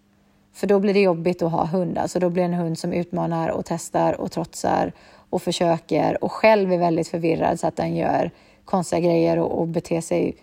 För 0.53 0.67
då 0.67 0.81
blir 0.81 0.95
det 0.95 1.01
jobbigt 1.01 1.43
att 1.43 1.53
ha 1.53 1.67
hund. 1.67 1.99
Alltså 1.99 2.19
då 2.19 2.31
blir 2.31 2.43
det 2.43 2.55
en 2.55 2.61
hund 2.61 2.79
som 2.79 2.93
utmanar 2.93 3.49
och 3.49 3.65
testar 3.65 4.21
och 4.21 4.33
trotsar 4.33 4.93
och 5.31 5.43
försöker 5.43 6.25
och 6.25 6.33
själv 6.33 6.73
är 6.73 6.79
väldigt 6.79 7.09
förvirrad 7.09 7.61
så 7.61 7.67
att 7.67 7.77
den 7.77 7.97
gör 7.97 8.31
konstiga 8.65 9.01
grejer 9.01 9.39
och, 9.39 9.61
och 9.61 9.69
beter 9.69 10.01
sig 10.01 10.37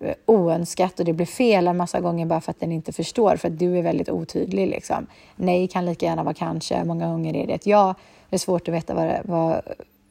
eh, 0.00 0.14
oönskat 0.26 0.98
och 0.98 1.04
det 1.04 1.12
blir 1.12 1.26
fel 1.26 1.68
en 1.68 1.76
massa 1.76 2.00
gånger 2.00 2.26
bara 2.26 2.40
för 2.40 2.50
att 2.50 2.60
den 2.60 2.72
inte 2.72 2.92
förstår, 2.92 3.36
för 3.36 3.48
att 3.48 3.58
du 3.58 3.78
är 3.78 3.82
väldigt 3.82 4.08
otydlig. 4.08 4.68
Liksom. 4.68 5.06
Nej 5.36 5.68
kan 5.68 5.86
lika 5.86 6.06
gärna 6.06 6.22
vara 6.22 6.34
kanske, 6.34 6.84
många 6.84 7.06
gånger 7.08 7.36
är 7.36 7.46
det 7.46 7.52
ett 7.52 7.66
ja. 7.66 7.94
Det 8.30 8.36
är 8.36 8.38
svårt 8.38 8.68
att 8.68 8.74
veta 8.74 8.94
vad, 8.94 9.12
vad, 9.24 9.62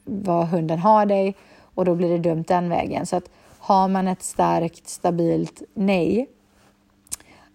vad 0.04 0.48
hunden 0.48 0.78
har 0.78 1.06
dig 1.06 1.34
och 1.74 1.84
då 1.84 1.94
blir 1.94 2.08
det 2.08 2.18
dumt 2.18 2.44
den 2.48 2.68
vägen. 2.68 3.06
Så 3.06 3.16
att 3.16 3.30
har 3.58 3.88
man 3.88 4.08
ett 4.08 4.22
starkt, 4.22 4.88
stabilt 4.88 5.62
nej 5.74 6.28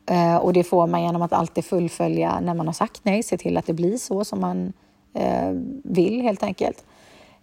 eh, 0.05 0.35
och 0.35 0.53
det 0.53 0.63
får 0.63 0.87
man 0.87 1.03
genom 1.03 1.21
att 1.21 1.33
alltid 1.33 1.65
fullfölja 1.65 2.39
när 2.39 2.53
man 2.53 2.65
har 2.65 2.73
sagt 2.73 3.01
nej, 3.03 3.23
se 3.23 3.37
till 3.37 3.57
att 3.57 3.65
det 3.65 3.73
blir 3.73 3.97
så 3.97 4.25
som 4.25 4.41
man 4.41 4.73
eh, 5.13 5.51
vill 5.83 6.21
helt 6.21 6.43
enkelt. 6.43 6.85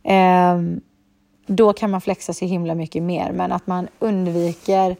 Eh, 0.03 0.61
då 1.47 1.73
kan 1.73 1.91
man 1.91 2.01
flexa 2.01 2.33
så 2.33 2.45
himla 2.45 2.75
mycket 2.75 3.03
mer, 3.03 3.33
men 3.33 3.53
att 3.53 3.67
man 3.67 3.89
undviker 3.99 4.97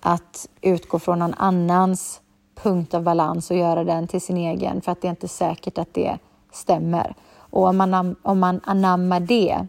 att 0.00 0.48
utgå 0.60 0.98
från 0.98 1.18
någon 1.18 1.34
annans 1.34 2.20
punkt 2.54 2.94
av 2.94 3.02
balans 3.02 3.50
och 3.50 3.56
göra 3.56 3.84
den 3.84 4.08
till 4.08 4.20
sin 4.20 4.36
egen, 4.36 4.80
för 4.80 4.92
att 4.92 5.02
det 5.02 5.08
är 5.08 5.10
inte 5.10 5.28
säkert 5.28 5.78
att 5.78 5.94
det 5.94 6.18
stämmer. 6.52 7.14
Och 7.38 7.66
om 7.66 7.76
man, 7.76 8.16
om 8.22 8.38
man 8.38 8.60
anammar 8.64 9.20
det, 9.20 9.66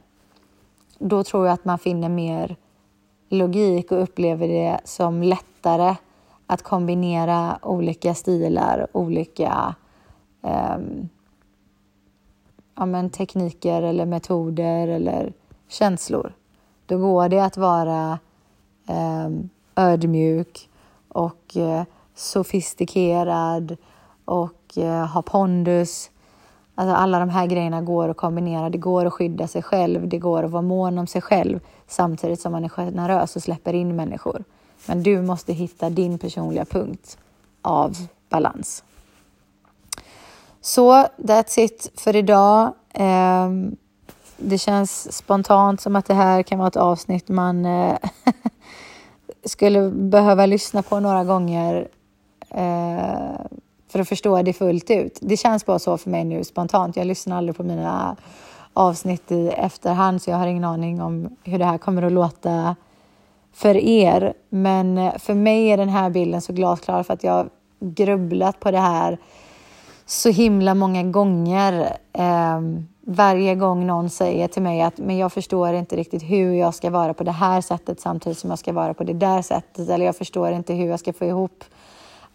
då 1.00 1.24
tror 1.24 1.46
jag 1.46 1.54
att 1.54 1.66
man 1.66 1.80
finner 1.80 2.10
mer 2.10 2.56
logik 3.30 3.92
och 3.92 4.04
upplever 4.04 4.48
det 4.48 4.80
som 4.84 5.24
lättare 5.24 5.96
att 6.48 6.64
kombinera 6.64 7.60
olika 7.62 8.14
stilar, 8.14 8.88
olika 8.92 9.76
eh, 10.44 10.78
ja, 12.76 12.86
men 12.86 13.10
tekniker 13.10 13.82
eller 13.82 14.06
metoder 14.06 14.88
eller 14.88 15.34
känslor. 15.68 16.34
Då 16.86 16.98
går 16.98 17.30
det 17.30 17.40
att 17.40 17.58
vara 17.58 18.20
eh, 18.88 19.30
ödmjuk 19.76 20.70
och 21.08 21.58
eh, 21.58 21.84
sofistikerad 22.16 23.78
och 24.26 24.78
eh, 24.78 25.06
ha 25.06 25.22
pondus 25.22 26.10
Alltså 26.80 26.96
alla 26.96 27.20
de 27.20 27.30
här 27.30 27.46
grejerna 27.46 27.82
går 27.82 28.10
att 28.10 28.18
kombinera. 28.18 28.70
Det 28.70 28.78
går 28.78 29.06
att 29.06 29.14
skydda 29.14 29.48
sig 29.48 29.64
själv, 29.64 30.08
det 30.08 30.18
går 30.18 30.44
att 30.44 30.52
vara 30.52 30.62
mån 30.62 30.98
om 30.98 31.08
sig 31.08 31.22
själv 31.22 31.60
samtidigt 31.88 32.42
som 32.42 32.52
man 32.52 32.64
är 32.64 32.70
generös 32.70 33.36
och 33.36 33.44
släpper 33.44 33.74
in 33.74 33.96
människor. 33.96 34.44
Men 34.88 35.04
du 35.04 35.22
måste 35.22 35.54
hitta 35.54 35.90
din 35.90 36.18
personliga 36.18 36.66
punkt 36.66 37.18
av 37.62 37.98
balans. 38.30 38.84
Så 40.62 40.94
that's 41.18 41.60
it 41.60 41.92
för 41.96 42.16
idag. 42.16 42.74
Ehm, 42.94 43.76
det 44.38 44.58
känns 44.58 45.18
spontant 45.18 45.82
som 45.82 45.96
att 45.96 46.06
det 46.06 46.14
här 46.14 46.44
kan 46.44 46.60
vara 46.60 46.68
ett 46.68 46.76
avsnitt 46.76 47.30
man 47.30 47.66
eh, 47.66 47.98
skulle 49.46 49.90
behöva 49.90 50.46
lyssna 50.46 50.84
på 50.84 51.00
några 51.00 51.24
gånger 51.24 51.88
eh, 52.50 53.46
för 53.90 54.00
att 54.00 54.10
förstå 54.10 54.42
det 54.42 54.54
fullt 54.54 54.92
ut. 54.92 55.20
Det 55.22 55.38
känns 55.38 55.66
bara 55.66 55.80
så 55.80 55.98
för 55.98 56.10
mig 56.10 56.24
nu 56.24 56.44
spontant. 56.44 56.96
Jag 56.96 57.08
lyssnar 57.08 57.38
aldrig 57.38 57.58
på 57.58 57.64
mina 57.64 58.16
avsnitt 58.74 59.32
i 59.32 59.48
efterhand 59.48 60.22
så 60.22 60.30
jag 60.30 60.38
har 60.38 60.48
ingen 60.48 60.64
aning 60.64 61.02
om 61.02 61.36
hur 61.44 61.60
det 61.60 61.66
här 61.66 61.78
kommer 61.78 62.04
att 62.04 62.12
låta 62.12 62.76
för 63.58 63.78
er. 63.78 64.34
Men 64.50 64.98
eh, 64.98 65.18
för 65.18 65.34
mig 65.34 65.68
är 65.68 65.78
den 65.78 65.90
här 65.90 66.10
bilden 66.10 66.42
så 66.42 66.54
glasklar 66.54 67.04
för 67.04 67.14
att 67.14 67.24
jag 67.24 67.32
har 67.32 67.50
grubblat 67.80 68.60
på 68.60 68.72
det 68.72 68.80
här 68.80 69.18
så 70.06 70.30
himla 70.30 70.76
många 70.76 71.04
gånger. 71.04 71.98
Eh, 72.14 72.62
varje 73.02 73.56
gång 73.56 73.88
någon 73.88 74.10
säger 74.10 74.48
till 74.48 74.62
mig 74.62 74.82
att 74.82 74.98
men 74.98 75.18
jag 75.18 75.34
förstår 75.34 75.74
inte 75.74 75.96
riktigt 75.96 76.24
hur 76.24 76.54
jag 76.54 76.74
ska 76.74 76.90
vara 76.90 77.14
på 77.14 77.24
det 77.24 77.32
här 77.32 77.62
sättet 77.62 78.00
samtidigt 78.02 78.38
som 78.38 78.50
jag 78.50 78.60
ska 78.60 78.74
vara 78.74 78.94
på 78.94 79.04
det 79.04 79.14
där 79.14 79.42
sättet. 79.42 79.90
Eller 79.90 80.06
jag 80.06 80.16
förstår 80.16 80.52
inte 80.52 80.74
hur 80.74 80.88
jag 80.88 81.00
ska 81.00 81.14
få 81.14 81.26
ihop 81.26 81.64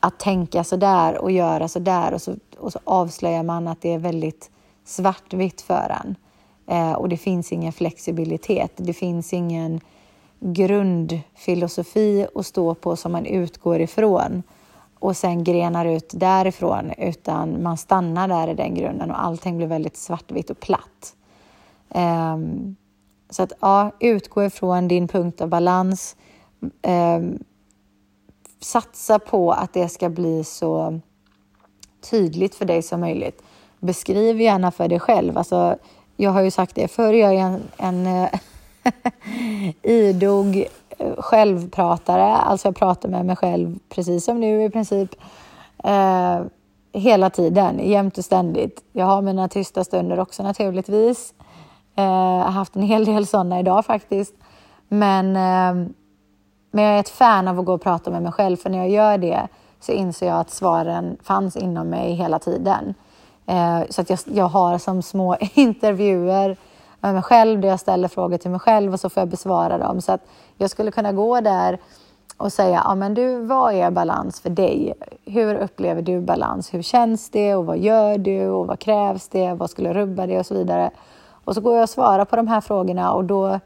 att 0.01 0.19
tänka 0.19 0.65
så 0.65 0.77
där 0.77 1.19
och 1.19 1.31
göra 1.31 1.69
så 1.69 1.79
där 1.79 2.15
och 2.15 2.23
så, 2.23 2.35
och 2.59 2.73
så 2.73 2.79
avslöjar 2.85 3.43
man 3.43 3.69
att 3.69 3.81
det 3.81 3.93
är 3.93 3.99
väldigt 3.99 4.51
svartvitt 4.85 5.61
för 5.61 5.97
en. 6.05 6.17
Eh, 6.67 6.93
och 6.93 7.09
det 7.09 7.17
finns 7.17 7.53
ingen 7.53 7.73
flexibilitet. 7.73 8.73
Det 8.77 8.93
finns 8.93 9.33
ingen 9.33 9.81
grundfilosofi 10.43 12.27
att 12.35 12.47
stå 12.47 12.75
på 12.75 12.97
som 12.97 13.13
man 13.13 13.27
utgår 13.27 13.81
ifrån 13.81 14.43
och 14.99 15.17
sen 15.17 15.45
grenar 15.45 15.85
ut 15.85 16.11
därifrån 16.15 16.93
utan 16.99 17.63
man 17.63 17.77
stannar 17.77 18.29
där 18.29 18.49
i 18.49 18.55
den 18.55 18.75
grunden 18.75 19.11
och 19.11 19.25
allting 19.25 19.57
blir 19.57 19.67
väldigt 19.67 19.97
svartvitt 19.97 20.51
och 20.51 20.61
platt. 20.61 21.15
Um, 21.89 22.77
så 23.31 23.43
att 23.43 23.53
ja, 23.61 23.91
utgå 24.01 24.45
ifrån 24.45 24.89
din 24.89 25.09
punkt 25.09 25.41
av 25.41 25.49
balans. 25.49 26.17
Um, 26.83 27.39
satsa 28.61 29.19
på 29.19 29.53
att 29.53 29.73
det 29.73 29.89
ska 29.89 30.09
bli 30.09 30.45
så 30.45 31.01
tydligt 32.11 32.55
för 32.55 32.65
dig 32.65 32.83
som 32.83 33.01
möjligt. 33.01 33.43
Beskriv 33.79 34.41
gärna 34.41 34.71
för 34.71 34.89
dig 34.89 35.01
själv. 35.01 35.39
Alltså, 35.39 35.77
jag 36.17 36.31
har 36.31 36.43
ju 36.43 36.51
sagt 36.51 36.75
det 36.75 36.89
förr, 36.89 37.13
jag 37.13 37.35
är 37.35 37.41
en, 37.41 37.63
en 37.77 38.07
eh, 38.07 38.41
idog 39.83 40.57
eh, 40.99 41.16
självpratare. 41.18 42.37
Alltså 42.37 42.68
jag 42.68 42.77
pratar 42.77 43.09
med 43.09 43.27
mig 43.27 43.37
själv 43.37 43.79
precis 43.88 44.25
som 44.25 44.40
nu 44.40 44.64
i 44.64 44.71
princip. 44.71 45.11
Eh, 45.85 46.40
hela 46.92 47.31
tiden, 47.31 47.88
jämt 47.88 48.18
och 48.18 48.25
ständigt. 48.25 48.85
Jag 48.92 49.07
har 49.07 49.23
mina 49.23 49.49
tysta 49.49 49.85
stunder 49.85 50.21
också 50.21 50.42
naturligtvis. 50.42 51.35
Eh, 51.97 52.05
jag 52.05 52.45
har 52.45 52.51
haft 52.51 52.77
en 52.77 52.83
hel 52.83 53.05
del 53.05 53.27
sådana 53.27 53.61
idag 53.61 53.87
faktiskt. 53.87 54.35
Men 54.88 55.37
eh, 55.37 55.92
men 56.73 56.85
jag 56.85 56.95
är 56.95 57.01
ett 57.01 57.09
fan 57.09 57.49
av 57.49 57.59
att 57.59 57.64
gå 57.64 57.75
och 57.75 57.83
prata 57.83 58.11
med 58.11 58.23
mig 58.23 58.33
själv, 58.33 58.57
för 58.57 58.71
när 58.71 58.79
jag 58.79 58.90
gör 58.90 59.18
det 59.18 59.49
så 59.81 59.92
inser 59.92 60.27
jag 60.27 60.40
att 60.40 60.51
svaren 60.51 61.16
fanns 61.23 61.57
inom 61.57 61.88
mig 61.88 62.12
hela 62.12 62.38
tiden. 62.38 62.95
Eh, 63.47 63.81
så 63.90 64.01
att 64.01 64.11
jag, 64.11 64.18
jag 64.25 64.49
har 64.49 64.79
som 64.79 65.03
små 65.03 65.37
intervjuer 65.55 66.57
med 67.03 67.15
mig 67.15 67.23
själv 67.23 67.61
där 67.61 67.69
jag 67.69 67.81
ställer 67.81 68.09
frågor 68.09 68.37
till 68.37 68.51
mig 68.51 68.61
själv 68.61 68.93
och 68.93 69.01
så 69.01 69.11
får 69.11 69.21
jag 69.21 69.29
besvara 69.29 69.79
dem. 69.79 70.01
Så 70.01 70.12
att 70.12 70.21
jag 70.57 70.71
skulle 70.71 70.91
kunna 70.91 71.12
gå 71.12 71.41
där 71.41 71.79
och 72.37 72.53
säga, 72.53 72.83
ja 72.85 72.95
men 72.95 73.15
du, 73.15 73.41
vad 73.45 73.75
är 73.75 73.91
balans 73.91 74.41
för 74.41 74.51
dig? 74.51 74.95
Hur 75.25 75.55
upplever 75.55 76.03
du 76.03 76.21
balans? 76.21 76.75
Hur 76.75 76.83
känns 76.83 77.31
det 77.31 77.55
och 77.55 77.67
vad 77.67 77.79
gör 77.79 78.19
du 78.19 78.49
och 78.49 78.67
vad 78.67 78.79
krävs 78.79 79.29
det? 79.29 79.55
Vad 79.55 79.71
skulle 79.71 79.93
rubba 79.93 80.27
det 80.27 80.38
och 80.38 80.47
så 80.47 80.55
vidare? 80.55 80.91
Och 81.45 81.55
så 81.55 81.61
går 81.61 81.75
jag 81.75 81.83
och 81.83 81.91
svarar 81.91 82.25
på 82.25 82.37
de 82.37 82.49
här 82.49 82.61
frågorna 82.61 83.12
och 83.12 83.25
då 83.25 83.61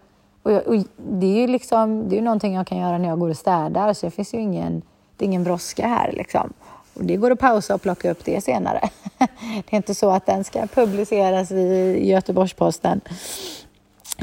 och, 0.46 0.53
jag, 0.53 0.68
och 0.68 0.75
det 0.96 1.27
är 1.27 1.40
ju 1.40 1.46
liksom, 1.46 2.09
det 2.09 2.18
är 2.18 2.22
någonting 2.22 2.55
jag 2.55 2.66
kan 2.66 2.79
göra 2.79 2.99
när 2.99 3.09
jag 3.09 3.18
går 3.18 3.31
och 3.31 3.37
städar, 3.37 3.92
så 3.92 4.07
det 4.07 4.11
finns 4.11 4.35
ju 4.35 4.38
ingen, 4.38 4.83
det 5.16 5.25
är 5.25 5.27
ingen 5.27 5.44
brådska 5.44 5.87
här. 5.87 6.12
Liksom. 6.12 6.53
Och 6.96 7.04
det 7.04 7.16
går 7.16 7.30
att 7.30 7.38
pausa 7.38 7.74
och 7.74 7.82
plocka 7.82 8.11
upp 8.11 8.24
det 8.24 8.40
senare. 8.40 8.80
det 9.38 9.72
är 9.72 9.76
inte 9.76 9.94
så 9.94 10.11
att 10.11 10.26
den 10.26 10.44
ska 10.44 10.66
publiceras 10.66 11.50
i 11.50 11.98
Göteborgs-Posten. 12.09 13.00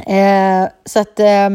Eh, 0.05 0.67
så 0.85 0.99
att 0.99 1.19
eh, 1.19 1.49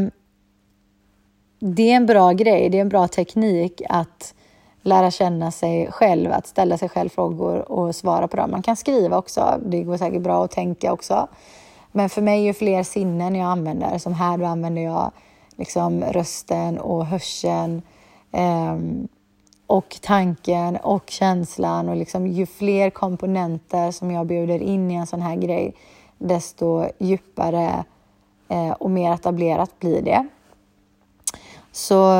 det 1.58 1.90
är 1.90 1.96
en 1.96 2.06
bra 2.06 2.32
grej, 2.32 2.68
det 2.68 2.78
är 2.78 2.82
en 2.82 2.88
bra 2.88 3.08
teknik 3.08 3.82
att 3.88 4.34
lära 4.82 5.10
känna 5.10 5.50
sig 5.50 5.92
själv, 5.92 6.32
att 6.32 6.46
ställa 6.46 6.78
sig 6.78 6.88
själv 6.88 7.08
frågor 7.08 7.72
och 7.72 7.94
svara 7.94 8.28
på 8.28 8.36
dem. 8.36 8.50
Man 8.50 8.62
kan 8.62 8.76
skriva 8.76 9.18
också, 9.18 9.60
det 9.66 9.82
går 9.82 9.96
säkert 9.96 10.22
bra 10.22 10.44
att 10.44 10.50
tänka 10.50 10.92
också. 10.92 11.28
Men 11.92 12.08
för 12.08 12.22
mig 12.22 12.40
är 12.40 12.44
ju 12.44 12.54
fler 12.54 12.82
sinnen 12.82 13.34
jag 13.34 13.46
använder. 13.46 13.98
Som 13.98 14.14
här 14.14 14.38
då 14.38 14.44
använder 14.44 14.82
jag 14.82 15.10
liksom 15.56 16.04
rösten 16.04 16.78
och 16.78 17.06
hörseln 17.06 17.82
eh, 18.32 18.76
och 19.68 19.98
tanken 20.02 20.76
och 20.76 21.10
känslan. 21.10 21.88
Och 21.88 21.96
liksom, 21.96 22.26
ju 22.26 22.46
fler 22.46 22.90
komponenter 22.90 23.90
som 23.90 24.10
jag 24.10 24.26
bjuder 24.26 24.62
in 24.62 24.90
i 24.90 24.94
en 24.94 25.06
sån 25.06 25.22
här 25.22 25.36
grej, 25.36 25.74
desto 26.18 26.84
djupare 26.98 27.84
eh, 28.48 28.70
och 28.70 28.90
mer 28.90 29.12
etablerat 29.12 29.78
blir 29.78 30.02
det. 30.02 30.28
Så, 31.72 32.12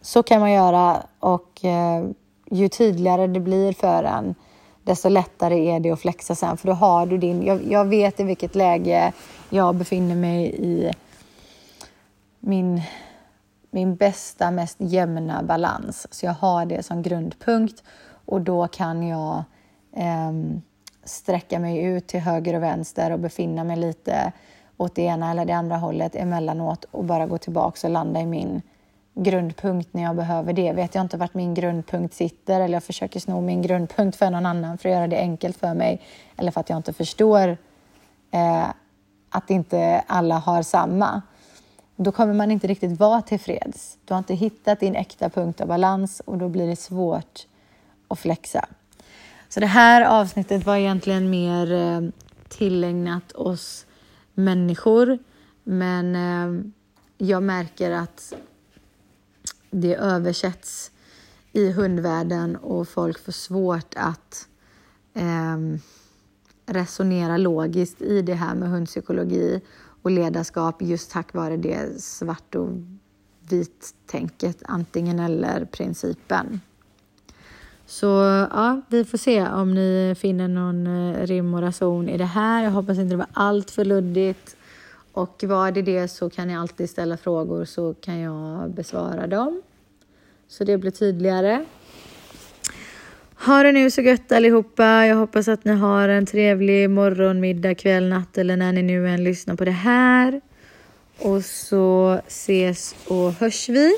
så 0.00 0.22
kan 0.22 0.40
man 0.40 0.52
göra 0.52 1.02
och 1.20 1.64
eh, 1.64 2.04
ju 2.50 2.68
tydligare 2.68 3.26
det 3.26 3.40
blir 3.40 3.72
för 3.72 4.04
en, 4.04 4.34
desto 4.82 5.08
lättare 5.08 5.70
är 5.70 5.80
det 5.80 5.90
att 5.90 6.00
flexa 6.00 6.34
sen. 6.34 6.56
För 6.56 6.68
då 6.68 6.74
har 6.74 7.06
du 7.06 7.18
din... 7.18 7.42
Jag, 7.42 7.72
jag 7.72 7.84
vet 7.84 8.20
i 8.20 8.24
vilket 8.24 8.54
läge 8.54 9.12
jag 9.50 9.74
befinner 9.74 10.14
mig 10.14 10.54
i 10.58 10.92
min, 12.40 12.82
min 13.74 13.96
bästa, 13.96 14.50
mest 14.50 14.76
jämna 14.78 15.42
balans. 15.42 16.06
Så 16.10 16.26
jag 16.26 16.32
har 16.32 16.66
det 16.66 16.82
som 16.82 17.02
grundpunkt 17.02 17.82
och 18.24 18.40
då 18.40 18.68
kan 18.68 19.08
jag 19.08 19.44
eh, 19.92 20.32
sträcka 21.04 21.58
mig 21.58 21.84
ut 21.84 22.06
till 22.06 22.20
höger 22.20 22.54
och 22.54 22.62
vänster 22.62 23.10
och 23.10 23.18
befinna 23.18 23.64
mig 23.64 23.76
lite 23.76 24.32
åt 24.76 24.94
det 24.94 25.02
ena 25.02 25.30
eller 25.30 25.44
det 25.44 25.52
andra 25.52 25.76
hållet 25.76 26.14
emellanåt 26.14 26.84
och 26.90 27.04
bara 27.04 27.26
gå 27.26 27.38
tillbaka 27.38 27.86
och 27.86 27.92
landa 27.92 28.20
i 28.20 28.26
min 28.26 28.62
grundpunkt 29.14 29.94
när 29.94 30.02
jag 30.02 30.16
behöver 30.16 30.52
det. 30.52 30.72
Vet 30.72 30.94
jag 30.94 31.02
inte 31.02 31.16
vart 31.16 31.34
min 31.34 31.54
grundpunkt 31.54 32.14
sitter 32.14 32.60
eller 32.60 32.74
jag 32.74 32.84
försöker 32.84 33.20
sno 33.20 33.40
min 33.40 33.62
grundpunkt 33.62 34.16
för 34.16 34.30
någon 34.30 34.46
annan 34.46 34.78
för 34.78 34.88
att 34.88 34.94
göra 34.94 35.06
det 35.06 35.18
enkelt 35.18 35.56
för 35.56 35.74
mig 35.74 36.00
eller 36.36 36.50
för 36.50 36.60
att 36.60 36.70
jag 36.70 36.76
inte 36.76 36.92
förstår 36.92 37.56
eh, 38.30 38.66
att 39.30 39.50
inte 39.50 40.04
alla 40.06 40.38
har 40.38 40.62
samma 40.62 41.22
då 41.96 42.12
kommer 42.12 42.34
man 42.34 42.50
inte 42.50 42.66
riktigt 42.66 42.98
vara 42.98 43.22
tillfreds. 43.22 43.98
Du 44.04 44.14
har 44.14 44.18
inte 44.18 44.34
hittat 44.34 44.80
din 44.80 44.96
äkta 44.96 45.30
punkt 45.30 45.60
av 45.60 45.68
balans 45.68 46.22
och 46.24 46.38
då 46.38 46.48
blir 46.48 46.66
det 46.66 46.76
svårt 46.76 47.46
att 48.08 48.18
flexa. 48.18 48.68
Så 49.48 49.60
det 49.60 49.66
här 49.66 50.02
avsnittet 50.02 50.66
var 50.66 50.76
egentligen 50.76 51.30
mer 51.30 51.72
eh, 51.72 52.00
tillägnat 52.48 53.32
oss 53.32 53.86
människor. 54.34 55.18
Men 55.62 56.16
eh, 56.16 56.64
jag 57.18 57.42
märker 57.42 57.90
att 57.90 58.34
det 59.70 59.94
översätts 59.94 60.90
i 61.52 61.72
hundvärlden 61.72 62.56
och 62.56 62.88
folk 62.88 63.18
får 63.24 63.32
svårt 63.32 63.94
att 63.96 64.48
eh, 65.14 65.58
resonera 66.66 67.36
logiskt 67.36 68.02
i 68.02 68.22
det 68.22 68.34
här 68.34 68.54
med 68.54 68.70
hundpsykologi 68.70 69.60
och 70.02 70.10
ledarskap 70.10 70.82
just 70.82 71.10
tack 71.10 71.34
vare 71.34 71.56
det 71.56 72.02
svart 72.02 72.54
och 72.54 72.68
vit-tänket, 73.48 74.62
antingen 74.64 75.18
eller-principen. 75.18 76.60
Så 77.86 78.06
ja, 78.50 78.80
vi 78.88 79.04
får 79.04 79.18
se 79.18 79.48
om 79.48 79.74
ni 79.74 80.14
finner 80.18 80.48
någon 80.48 80.86
eh, 80.86 81.26
rim 81.26 81.54
och 81.54 81.60
rason 81.60 82.08
i 82.08 82.18
det 82.18 82.24
här. 82.24 82.64
Jag 82.64 82.70
hoppas 82.70 82.98
inte 82.98 83.10
det 83.10 83.16
var 83.16 83.26
allt 83.32 83.70
för 83.70 83.84
luddigt. 83.84 84.56
Och 85.12 85.44
var 85.46 85.72
det 85.72 85.82
det 85.82 86.08
så 86.08 86.30
kan 86.30 86.48
ni 86.48 86.56
alltid 86.56 86.90
ställa 86.90 87.16
frågor 87.16 87.64
så 87.64 87.94
kan 87.94 88.18
jag 88.18 88.70
besvara 88.70 89.26
dem. 89.26 89.62
Så 90.48 90.64
det 90.64 90.78
blir 90.78 90.90
tydligare. 90.90 91.64
Ha 93.38 93.62
det 93.62 93.72
nu 93.72 93.90
så 93.90 94.00
gött 94.00 94.32
allihopa. 94.32 95.06
Jag 95.06 95.16
hoppas 95.16 95.48
att 95.48 95.64
ni 95.64 95.72
har 95.72 96.08
en 96.08 96.26
trevlig 96.26 96.90
morgon, 96.90 97.40
middag, 97.40 97.74
kväll, 97.74 98.08
natt 98.08 98.38
eller 98.38 98.56
när 98.56 98.72
ni 98.72 98.82
nu 98.82 99.08
än 99.08 99.24
lyssnar 99.24 99.56
på 99.56 99.64
det 99.64 99.70
här. 99.70 100.40
Och 101.18 101.44
så 101.44 102.20
ses 102.26 102.96
och 103.08 103.32
hörs 103.32 103.68
vi. 103.68 103.94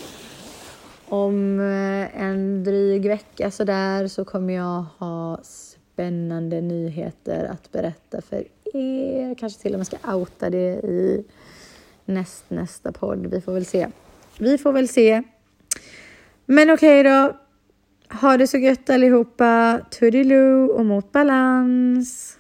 Om 1.09 1.61
eh, 1.61 2.23
en 2.23 2.65
dryg 2.65 3.09
vecka 3.09 3.51
så 3.51 3.65
där 3.65 4.09
så 4.09 4.25
kommer 4.25 4.55
jag 4.55 4.85
ha 4.99 5.41
spännande 5.43 6.61
nyheter 6.61 7.45
att 7.45 7.73
berätta 7.73 8.23
för 8.23 8.45
er. 8.77 9.35
Kanske 9.35 9.63
till 9.63 9.73
och 9.73 9.79
med 9.79 9.87
ska 9.87 10.15
outa 10.15 10.51
det 10.51 10.75
i 10.85 11.25
näst, 12.05 12.45
nästa 12.49 12.93
podd. 12.93 13.27
Vi 13.27 13.41
får 13.41 13.53
väl 13.53 13.67
se. 13.67 13.89
Vi 14.39 14.59
får 14.59 14.73
väl 14.73 14.89
se. 14.89 15.23
Men 16.47 16.71
okej 16.71 17.01
okay 17.01 17.13
då. 17.13 17.46
Ha 18.11 18.37
det 18.37 18.47
så 18.47 18.59
gött 18.59 18.91
allihopa. 18.91 19.81
Toodiloo 19.91 20.67
och 20.67 20.87
mot 20.87 21.13
balans. 21.13 22.36